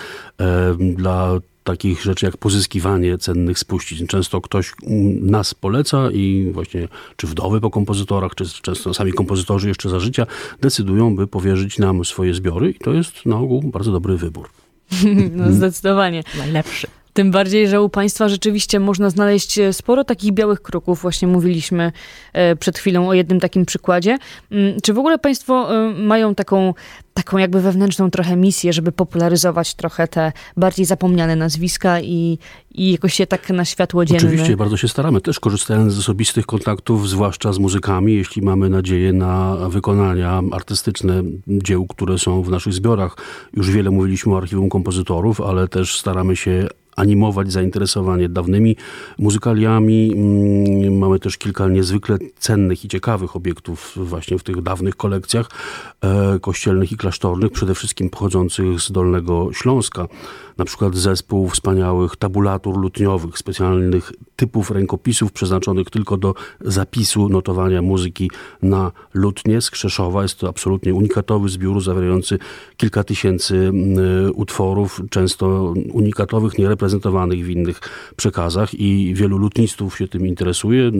dla 0.95 1.29
takich 1.65 2.01
rzeczy 2.03 2.25
jak 2.25 2.37
pozyskiwanie 2.37 3.17
cennych 3.17 3.59
spuścizn. 3.59 4.07
Często 4.07 4.41
ktoś 4.41 4.73
nas 5.21 5.53
poleca 5.53 6.11
i 6.11 6.49
właśnie 6.53 6.87
czy 7.15 7.27
wdowy 7.27 7.61
po 7.61 7.69
kompozytorach, 7.69 8.35
czy 8.35 8.45
często 8.61 8.93
sami 8.93 9.13
kompozytorzy 9.13 9.67
jeszcze 9.67 9.89
za 9.89 9.99
życia 9.99 10.27
decydują, 10.61 11.15
by 11.15 11.27
powierzyć 11.27 11.79
nam 11.79 12.05
swoje 12.05 12.33
zbiory 12.33 12.71
i 12.71 12.79
to 12.79 12.93
jest 12.93 13.25
na 13.25 13.37
ogół 13.37 13.61
bardzo 13.61 13.91
dobry 13.91 14.17
wybór. 14.17 14.49
No 15.37 15.51
zdecydowanie. 15.51 16.23
Najlepszy. 16.37 16.87
Tym 17.15 17.31
bardziej, 17.31 17.67
że 17.67 17.81
u 17.81 17.89
Państwa 17.89 18.29
rzeczywiście 18.29 18.79
można 18.79 19.09
znaleźć 19.09 19.59
e, 19.59 19.73
sporo 19.73 20.03
takich 20.03 20.31
białych 20.31 20.61
kruków. 20.61 21.01
Właśnie 21.01 21.27
mówiliśmy 21.27 21.91
e, 22.33 22.55
przed 22.55 22.77
chwilą 22.77 23.07
o 23.07 23.13
jednym 23.13 23.39
takim 23.39 23.65
przykładzie. 23.65 24.17
Mm, 24.51 24.81
czy 24.83 24.93
w 24.93 24.99
ogóle 24.99 25.19
Państwo 25.19 25.75
e, 25.75 25.93
mają 25.93 26.35
taką, 26.35 26.73
taką 27.13 27.37
jakby 27.37 27.61
wewnętrzną 27.61 28.11
trochę 28.11 28.35
misję, 28.35 28.73
żeby 28.73 28.91
popularyzować 28.91 29.75
trochę 29.75 30.07
te 30.07 30.31
bardziej 30.57 30.85
zapomniane 30.85 31.35
nazwiska 31.35 32.01
i, 32.01 32.37
i 32.71 32.91
jakoś 32.91 33.13
się 33.13 33.27
tak 33.27 33.49
na 33.49 33.65
światło 33.65 34.05
dzienne? 34.05 34.27
Oczywiście, 34.27 34.57
bardzo 34.57 34.77
się 34.77 34.87
staramy. 34.87 35.21
Też 35.21 35.39
korzystając 35.39 35.93
z 35.93 35.99
osobistych 35.99 36.45
kontaktów, 36.45 37.09
zwłaszcza 37.09 37.53
z 37.53 37.59
muzykami, 37.59 38.13
jeśli 38.13 38.41
mamy 38.41 38.69
nadzieję 38.69 39.13
na 39.13 39.55
wykonania 39.69 40.41
artystyczne 40.51 41.23
dzieł, 41.47 41.87
które 41.87 42.19
są 42.19 42.43
w 42.43 42.49
naszych 42.49 42.73
zbiorach. 42.73 43.17
Już 43.53 43.71
wiele 43.71 43.91
mówiliśmy 43.91 44.33
o 44.33 44.37
archiwum 44.37 44.69
kompozytorów, 44.69 45.41
ale 45.41 45.67
też 45.67 45.99
staramy 45.99 46.35
się 46.35 46.67
animować 46.95 47.51
zainteresowanie 47.51 48.29
dawnymi 48.29 48.75
muzykaliami. 49.19 50.13
Mm, 50.13 50.97
mamy 50.97 51.19
też 51.19 51.37
kilka 51.37 51.67
niezwykle 51.67 52.17
cennych 52.39 52.85
i 52.85 52.87
ciekawych 52.87 53.35
obiektów 53.35 53.93
właśnie 53.95 54.39
w 54.39 54.43
tych 54.43 54.61
dawnych 54.61 54.95
kolekcjach 54.95 55.49
e, 56.01 56.39
kościelnych 56.39 56.91
i 56.91 56.97
klasztornych, 56.97 57.51
przede 57.51 57.75
wszystkim 57.75 58.09
pochodzących 58.09 58.81
z 58.81 58.91
Dolnego 58.91 59.49
Śląska. 59.53 60.07
Na 60.57 60.65
przykład 60.65 60.95
zespół 60.95 61.49
wspaniałych 61.49 62.15
tabulatur 62.15 62.77
lutniowych, 62.77 63.37
specjalnych 63.37 64.11
typów 64.35 64.71
rękopisów 64.71 65.31
przeznaczonych 65.31 65.89
tylko 65.89 66.17
do 66.17 66.33
zapisu, 66.61 67.29
notowania 67.29 67.81
muzyki 67.81 68.31
na 68.61 68.91
lutnie 69.13 69.61
z 69.61 69.71
Krzeszowa. 69.71 70.23
Jest 70.23 70.39
to 70.39 70.49
absolutnie 70.49 70.93
unikatowy 70.93 71.49
zbiór 71.49 71.83
zawierający 71.83 72.39
kilka 72.77 73.03
tysięcy 73.03 73.55
mm, 73.55 73.97
utworów, 74.35 75.01
często 75.09 75.73
unikatowych, 75.93 76.57
niereprezentatywnych 76.57 76.84
prezentowanych 76.85 77.45
w 77.45 77.49
innych 77.49 77.79
przekazach 78.15 78.73
i 78.73 79.13
wielu 79.15 79.37
lutnistów 79.37 79.97
się 79.97 80.07
tym 80.07 80.27
interesuje. 80.27 80.91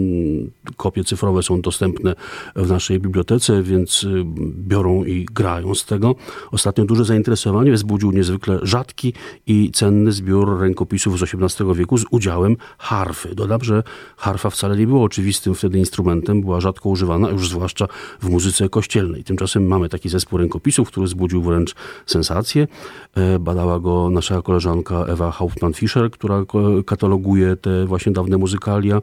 Kopie 0.76 1.04
cyfrowe 1.04 1.42
są 1.42 1.60
dostępne 1.60 2.14
w 2.56 2.68
naszej 2.70 3.00
bibliotece, 3.00 3.62
więc 3.62 4.04
y, 4.04 4.24
biorą 4.68 5.04
i 5.04 5.24
grają 5.24 5.74
z 5.74 5.84
tego. 5.84 6.14
Ostatnio 6.52 6.84
duże 6.84 7.04
zainteresowanie 7.04 7.72
wzbudził 7.72 8.12
niezwykle 8.12 8.58
rzadki 8.62 9.12
i 9.46 9.70
cenny 9.70 10.12
zbiór 10.12 10.60
rękopisów 10.60 11.18
z 11.18 11.22
XVIII 11.22 11.74
wieku 11.74 11.98
z 11.98 12.04
udziałem 12.10 12.56
harfy. 12.78 13.34
Dodam, 13.34 13.64
że 13.64 13.82
harfa 14.16 14.50
wcale 14.50 14.76
nie 14.76 14.86
była 14.86 15.02
oczywistym 15.02 15.54
wtedy 15.54 15.78
instrumentem, 15.78 16.40
była 16.40 16.60
rzadko 16.60 16.88
używana, 16.88 17.30
już 17.30 17.48
zwłaszcza 17.48 17.86
w 18.20 18.28
muzyce 18.28 18.68
kościelnej. 18.68 19.24
Tymczasem 19.24 19.66
mamy 19.66 19.88
taki 19.88 20.08
zespół 20.08 20.38
rękopisów, 20.38 20.88
który 20.88 21.06
wzbudził 21.06 21.42
wręcz 21.42 21.74
sensację. 22.06 22.66
E, 23.14 23.38
badała 23.38 23.80
go 23.80 24.10
nasza 24.10 24.42
koleżanka 24.42 25.04
Ewa 25.04 25.30
Hauptmann 25.30 25.72
Fischer, 25.76 26.10
która 26.10 26.44
kataloguje 26.86 27.56
te 27.56 27.86
właśnie 27.86 28.12
dawne 28.12 28.38
muzykalia. 28.38 29.00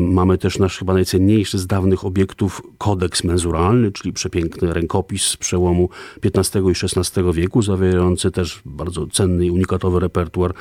Mamy 0.00 0.38
też 0.38 0.58
nasz 0.58 0.78
chyba 0.78 0.94
najcenniejszy 0.94 1.58
z 1.58 1.66
dawnych 1.66 2.04
obiektów 2.04 2.62
kodeks 2.78 3.24
menzuralny, 3.24 3.92
czyli 3.92 4.12
przepiękny 4.12 4.72
rękopis 4.72 5.22
z 5.22 5.36
przełomu 5.36 5.88
XV 6.24 6.60
i 6.60 6.72
XVI 6.96 7.22
wieku, 7.32 7.62
zawierający 7.62 8.30
też 8.30 8.62
bardzo 8.64 9.06
cenny 9.06 9.46
i 9.46 9.50
unikatowy 9.50 10.00
repertuar 10.00 10.54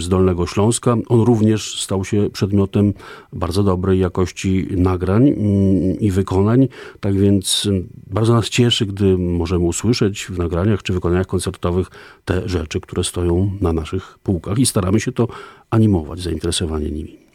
z 0.00 0.08
Dolnego 0.08 0.46
Śląska. 0.46 0.96
On 1.08 1.20
również 1.20 1.80
stał 1.80 2.04
się 2.04 2.30
przedmiotem 2.32 2.94
bardzo 3.32 3.62
dobrej 3.62 3.98
jakości 3.98 4.66
nagrań 4.70 5.28
mm, 5.28 6.00
i 6.00 6.10
wykonań, 6.10 6.68
tak 7.00 7.14
więc 7.14 7.68
bardzo 8.06 8.34
nas 8.34 8.48
cieszy, 8.48 8.86
gdy 8.86 9.18
możemy 9.18 9.64
usłyszeć 9.64 10.26
w 10.26 10.38
nagraniach 10.38 10.82
czy 10.82 10.92
wykonaniach 10.92 11.26
koncertowych 11.26 11.90
te 12.24 12.48
rzeczy, 12.48 12.80
które 12.80 13.04
stoją 13.04 13.50
na 13.60 13.72
naszych 13.72 14.18
półkach 14.22 14.58
i 14.58 14.66
staramy 14.66 15.00
się 15.00 15.12
to 15.12 15.28
animować, 15.70 16.20
zainteresowanie 16.20 16.90
nimi. 16.90 17.25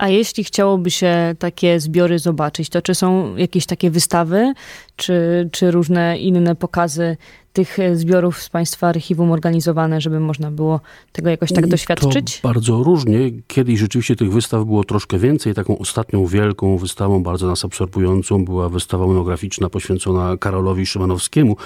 A 0.00 0.08
jeśli 0.08 0.44
chciałoby 0.44 0.90
się 0.90 1.34
takie 1.38 1.80
zbiory 1.80 2.18
zobaczyć, 2.18 2.68
to 2.68 2.82
czy 2.82 2.94
są 2.94 3.36
jakieś 3.36 3.66
takie 3.66 3.90
wystawy, 3.90 4.52
czy, 5.00 5.48
czy 5.52 5.70
różne 5.70 6.18
inne 6.18 6.54
pokazy 6.54 7.16
tych 7.52 7.78
e, 7.78 7.96
zbiorów 7.96 8.42
z 8.42 8.48
Państwa 8.48 8.86
archiwum 8.86 9.32
organizowane, 9.32 10.00
żeby 10.00 10.20
można 10.20 10.50
było 10.50 10.80
tego 11.12 11.30
jakoś 11.30 11.52
tak 11.52 11.66
doświadczyć? 11.66 12.40
To 12.40 12.48
bardzo 12.48 12.82
różnie. 12.82 13.30
Kiedyś 13.46 13.78
rzeczywiście 13.78 14.16
tych 14.16 14.32
wystaw 14.32 14.64
było 14.64 14.84
troszkę 14.84 15.18
więcej. 15.18 15.54
Taką 15.54 15.78
ostatnią 15.78 16.26
wielką 16.26 16.78
wystawą, 16.78 17.22
bardzo 17.22 17.46
nas 17.46 17.64
absorbującą, 17.64 18.44
była 18.44 18.68
wystawa 18.68 19.06
monograficzna 19.06 19.68
poświęcona 19.68 20.36
Karolowi 20.36 20.86
Szymanowskiemu. 20.86 21.56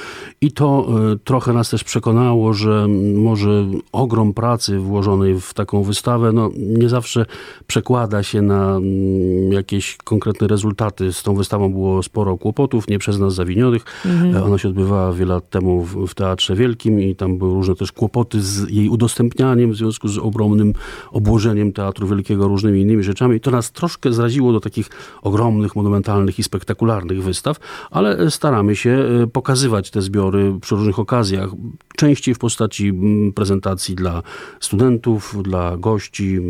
I 0.41 0.53
to 0.53 0.87
y, 1.13 1.19
trochę 1.19 1.53
nas 1.53 1.71
też 1.71 1.85
przekonało, 1.85 2.55
że 2.55 2.87
może 3.17 3.67
ogrom 3.93 4.35
pracy 4.35 4.79
włożonej 4.79 5.41
w 5.41 5.55
taką 5.55 5.83
wystawę, 5.83 6.33
no, 6.33 6.51
nie 6.57 6.89
zawsze 6.89 7.27
przekłada 7.67 8.23
się 8.23 8.43
na 8.43 8.79
y, 8.79 9.55
jakieś 9.55 9.97
konkretne 10.05 10.47
rezultaty. 10.47 11.13
Z 11.13 11.23
tą 11.23 11.35
wystawą 11.35 11.73
było 11.73 12.03
sporo 12.03 12.39
kłopotów, 12.39 12.89
nie 12.89 12.99
przez 12.99 13.19
nas 13.25 13.35
zawinionych. 13.35 13.85
Mhm. 14.07 14.43
Ona 14.43 14.59
się 14.59 14.69
odbywała 14.69 15.13
wiele 15.13 15.35
lat 15.35 15.51
temu 15.51 15.85
w, 15.85 16.07
w 16.07 16.15
Teatrze 16.15 16.55
Wielkim 16.55 17.01
i 17.01 17.17
tam 17.17 17.39
były 17.39 17.55
różne 17.55 17.75
też 17.75 17.93
kłopoty 17.93 18.43
z 18.43 18.71
jej 18.71 18.89
udostępnianiem 18.89 19.73
w 19.73 19.77
związku 19.77 20.09
z 20.09 20.19
ogromnym 20.19 20.73
obłożeniem 21.11 21.73
Teatru 21.73 22.07
Wielkiego 22.07 22.49
różnymi 22.49 22.81
innymi 22.81 23.03
rzeczami. 23.03 23.41
To 23.41 23.51
nas 23.51 23.73
troszkę 23.73 24.13
zraziło 24.13 24.53
do 24.53 24.61
takich 24.61 24.89
ogromnych, 25.23 25.77
monumentalnych 25.77 26.39
i 26.39 26.43
spektakularnych 26.43 27.23
wystaw, 27.23 27.57
ale 27.91 28.31
staramy 28.31 28.77
się 28.77 28.91
e, 28.91 29.27
pokazywać 29.27 29.91
te 29.91 30.03
zbiory 30.03 30.55
przy 30.61 30.75
różnych 30.75 30.99
okazjach. 30.99 31.51
Częściej 31.97 32.35
w 32.35 32.39
postaci 32.39 32.93
prezentacji 33.35 33.95
dla 33.95 34.23
studentów, 34.61 35.37
dla 35.43 35.77
gości, 35.77 36.41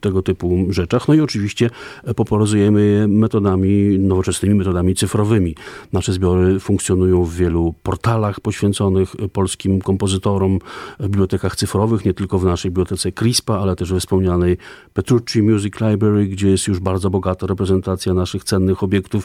tego 0.00 0.22
typu 0.22 0.66
rzeczach. 0.70 1.08
No 1.08 1.14
i 1.14 1.20
oczywiście 1.20 1.70
popularyzujemy 2.16 2.86
je 2.86 3.08
metodami, 3.08 3.98
nowoczesnymi 3.98 4.54
metodami 4.54 4.94
cyfrowymi. 4.94 5.54
Nasze 5.92 6.11
zbiory 6.12 6.60
funkcjonują 6.60 7.24
w 7.24 7.34
wielu 7.34 7.74
portalach 7.82 8.40
poświęconych 8.40 9.16
polskim 9.32 9.80
kompozytorom, 9.80 10.58
w 11.00 11.08
bibliotekach 11.08 11.56
cyfrowych, 11.56 12.04
nie 12.04 12.14
tylko 12.14 12.38
w 12.38 12.44
naszej 12.44 12.70
bibliotece 12.70 13.12
CRISPA, 13.12 13.58
ale 13.58 13.76
też 13.76 13.92
we 13.92 14.00
wspomnianej 14.00 14.56
Petrucci 14.92 15.42
Music 15.42 15.74
Library, 15.80 16.26
gdzie 16.26 16.50
jest 16.50 16.68
już 16.68 16.80
bardzo 16.80 17.10
bogata 17.10 17.46
reprezentacja 17.46 18.14
naszych 18.14 18.44
cennych 18.44 18.82
obiektów. 18.82 19.24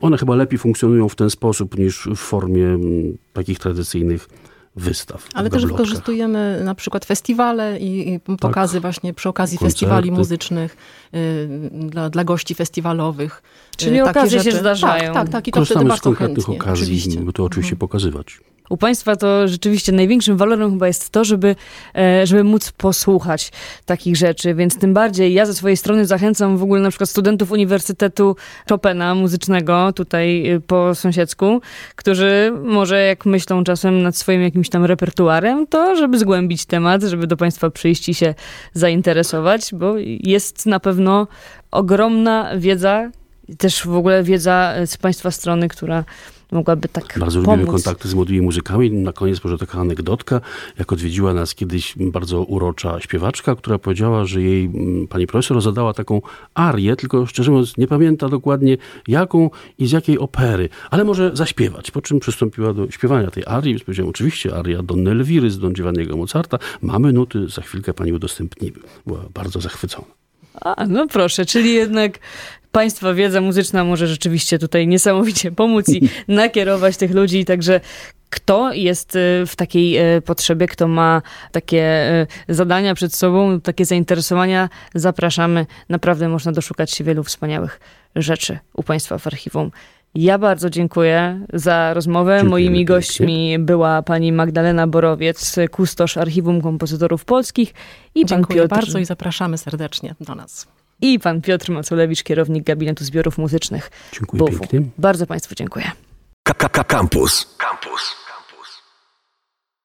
One 0.00 0.18
chyba 0.18 0.34
lepiej 0.34 0.58
funkcjonują 0.58 1.08
w 1.08 1.14
ten 1.14 1.30
sposób 1.30 1.78
niż 1.78 2.08
w 2.16 2.16
formie 2.16 2.66
mm, 2.66 3.18
takich 3.32 3.58
tradycyjnych 3.58 4.28
wystaw. 4.76 5.28
Ale 5.34 5.50
też 5.50 5.66
wykorzystujemy 5.66 6.60
na 6.64 6.74
przykład 6.74 7.04
festiwale 7.04 7.78
i, 7.78 8.14
i 8.14 8.20
pokazy 8.20 8.72
tak. 8.72 8.82
właśnie 8.82 9.14
przy 9.14 9.28
okazji 9.28 9.58
Koncerty. 9.58 9.72
festiwali 9.72 10.12
muzycznych 10.12 10.76
y, 11.14 11.48
dla, 11.72 12.10
dla 12.10 12.24
gości 12.24 12.54
festiwalowych. 12.54 13.42
Czyli 13.76 14.00
y, 14.00 14.04
okazje 14.04 14.38
rzeczy. 14.38 14.50
się 14.52 14.58
zdarzają. 14.58 15.14
Tak, 15.14 15.24
tak, 15.24 15.28
tak. 15.28 15.48
I 15.48 15.52
to 15.52 15.64
wtedy 15.64 15.84
bardzo 15.84 15.96
z 15.96 16.00
konkretnych 16.00 16.46
chętnie, 16.46 16.62
okazji, 16.62 16.82
oczywiście. 16.82 17.20
by 17.20 17.32
to 17.32 17.44
oczywiście 17.44 17.72
mhm. 17.72 17.78
pokazywać. 17.78 18.40
U 18.70 18.76
Państwa 18.76 19.16
to 19.16 19.48
rzeczywiście 19.48 19.92
największym 19.92 20.36
walorem 20.36 20.70
chyba 20.70 20.86
jest 20.86 21.10
to, 21.10 21.24
żeby, 21.24 21.56
e, 21.96 22.26
żeby 22.26 22.44
móc 22.44 22.72
posłuchać 22.72 23.52
takich 23.86 24.16
rzeczy, 24.16 24.54
więc 24.54 24.78
tym 24.78 24.94
bardziej 24.94 25.34
ja 25.34 25.46
ze 25.46 25.54
swojej 25.54 25.76
strony 25.76 26.06
zachęcam 26.06 26.56
w 26.56 26.62
ogóle 26.62 26.80
na 26.80 26.88
przykład 26.88 27.10
studentów 27.10 27.52
Uniwersytetu 27.52 28.36
Chopina 28.68 29.14
muzycznego 29.14 29.92
tutaj 29.92 30.50
e, 30.50 30.60
po 30.60 30.94
sąsiedzku, 30.94 31.60
którzy 31.96 32.52
może 32.64 33.00
jak 33.06 33.26
myślą 33.26 33.64
czasem 33.64 34.02
nad 34.02 34.16
swoim 34.16 34.42
jakimś 34.42 34.68
tam 34.68 34.84
repertuarem, 34.84 35.66
to 35.66 35.96
żeby 35.96 36.18
zgłębić 36.18 36.64
temat, 36.64 37.02
żeby 37.02 37.26
do 37.26 37.36
Państwa 37.36 37.70
przyjść 37.70 38.08
i 38.08 38.14
się 38.14 38.34
zainteresować, 38.72 39.70
bo 39.72 39.94
jest 40.20 40.66
na 40.66 40.80
pewno 40.80 41.26
ogromna 41.70 42.50
wiedza, 42.56 43.10
też 43.58 43.86
w 43.86 43.94
ogóle 43.94 44.22
wiedza 44.22 44.74
z 44.86 44.96
Państwa 44.96 45.30
strony, 45.30 45.68
która 45.68 46.04
mogłaby 46.52 46.88
tak 46.88 47.18
Bardzo 47.18 47.42
pomóc. 47.42 47.58
lubimy 47.58 47.72
kontakty 47.72 48.08
z 48.08 48.14
młodymi 48.14 48.40
muzykami. 48.40 48.90
Na 48.90 49.12
koniec 49.12 49.44
może 49.44 49.58
taka 49.58 49.78
anegdotka. 49.78 50.40
Jak 50.78 50.92
odwiedziła 50.92 51.34
nas 51.34 51.54
kiedyś 51.54 51.94
bardzo 51.96 52.42
urocza 52.42 53.00
śpiewaczka, 53.00 53.56
która 53.56 53.78
powiedziała, 53.78 54.24
że 54.24 54.42
jej 54.42 54.64
mm, 54.64 55.08
pani 55.08 55.26
profesor 55.26 55.62
zadała 55.62 55.94
taką 55.94 56.22
arię, 56.54 56.96
tylko 56.96 57.26
szczerze 57.26 57.50
mówiąc 57.50 57.76
nie 57.76 57.86
pamięta 57.86 58.28
dokładnie 58.28 58.76
jaką 59.08 59.50
i 59.78 59.86
z 59.86 59.92
jakiej 59.92 60.18
opery, 60.18 60.68
ale 60.90 61.04
może 61.04 61.30
zaśpiewać. 61.34 61.90
Po 61.90 62.02
czym 62.02 62.20
przystąpiła 62.20 62.72
do 62.72 62.90
śpiewania 62.90 63.30
tej 63.30 63.44
arii. 63.46 63.80
Powiedziałem, 63.80 64.10
oczywiście 64.10 64.56
aria 64.56 64.82
Donny 64.82 65.10
Elwiry 65.10 65.50
z 65.50 65.58
Don 65.58 65.72
Giovanniego 65.72 66.16
Mozarta. 66.16 66.58
Mamy 66.82 67.12
nuty, 67.12 67.48
za 67.48 67.62
chwilkę 67.62 67.94
pani 67.94 68.12
udostępnimy. 68.12 68.78
Była 69.06 69.20
bardzo 69.34 69.60
zachwycona. 69.60 70.06
A, 70.60 70.86
no 70.86 71.06
proszę, 71.06 71.46
czyli 71.46 71.74
jednak 71.74 72.18
Państwa 72.72 73.14
wiedza 73.14 73.40
muzyczna 73.40 73.84
może 73.84 74.06
rzeczywiście 74.06 74.58
tutaj 74.58 74.86
niesamowicie 74.86 75.52
pomóc 75.60 75.88
i 75.88 76.08
nakierować 76.28 76.96
tych 76.96 77.14
ludzi. 77.14 77.44
Także 77.44 77.80
kto 78.30 78.72
jest 78.72 79.16
y, 79.16 79.46
w 79.46 79.56
takiej 79.56 80.16
y, 80.16 80.22
potrzebie, 80.22 80.66
kto 80.66 80.88
ma 80.88 81.22
takie 81.52 82.12
y, 82.48 82.54
zadania 82.54 82.94
przed 82.94 83.14
sobą, 83.14 83.60
takie 83.60 83.84
zainteresowania, 83.84 84.68
zapraszamy. 84.94 85.66
Naprawdę 85.88 86.28
można 86.28 86.52
doszukać 86.52 86.90
się 86.90 87.04
wielu 87.04 87.24
wspaniałych 87.24 87.80
rzeczy 88.16 88.58
u 88.74 88.82
Państwa 88.82 89.18
w 89.18 89.26
archiwum. 89.26 89.70
Ja 90.14 90.38
bardzo 90.38 90.70
dziękuję 90.70 91.46
za 91.52 91.94
rozmowę. 91.94 92.32
Dziękujemy 92.32 92.50
Moimi 92.50 92.78
pięknie. 92.78 92.96
gośćmi 92.96 93.58
była 93.58 94.02
pani 94.02 94.32
Magdalena 94.32 94.86
Borowiec, 94.86 95.56
kustosz 95.70 96.16
Archiwum 96.16 96.62
Kompozytorów 96.62 97.24
Polskich 97.24 97.74
i 98.14 98.26
Dziękuję 98.26 98.58
pan 98.60 98.68
Piotr. 98.68 98.80
bardzo 98.80 98.98
i 98.98 99.04
zapraszamy 99.04 99.58
serdecznie 99.58 100.14
do 100.20 100.34
nas 100.34 100.79
i 101.00 101.18
pan 101.18 101.40
Piotr 101.42 101.70
Maculewicz, 101.70 102.22
kierownik 102.22 102.64
Gabinetu 102.64 103.04
Zbiorów 103.04 103.38
Muzycznych. 103.38 103.90
Dziękuję 104.12 104.58
pięknie. 104.58 104.82
Bardzo 104.98 105.26
Państwu 105.26 105.54
dziękuję. 105.54 105.90
Campus. 106.88 107.56
Campus. 107.58 108.29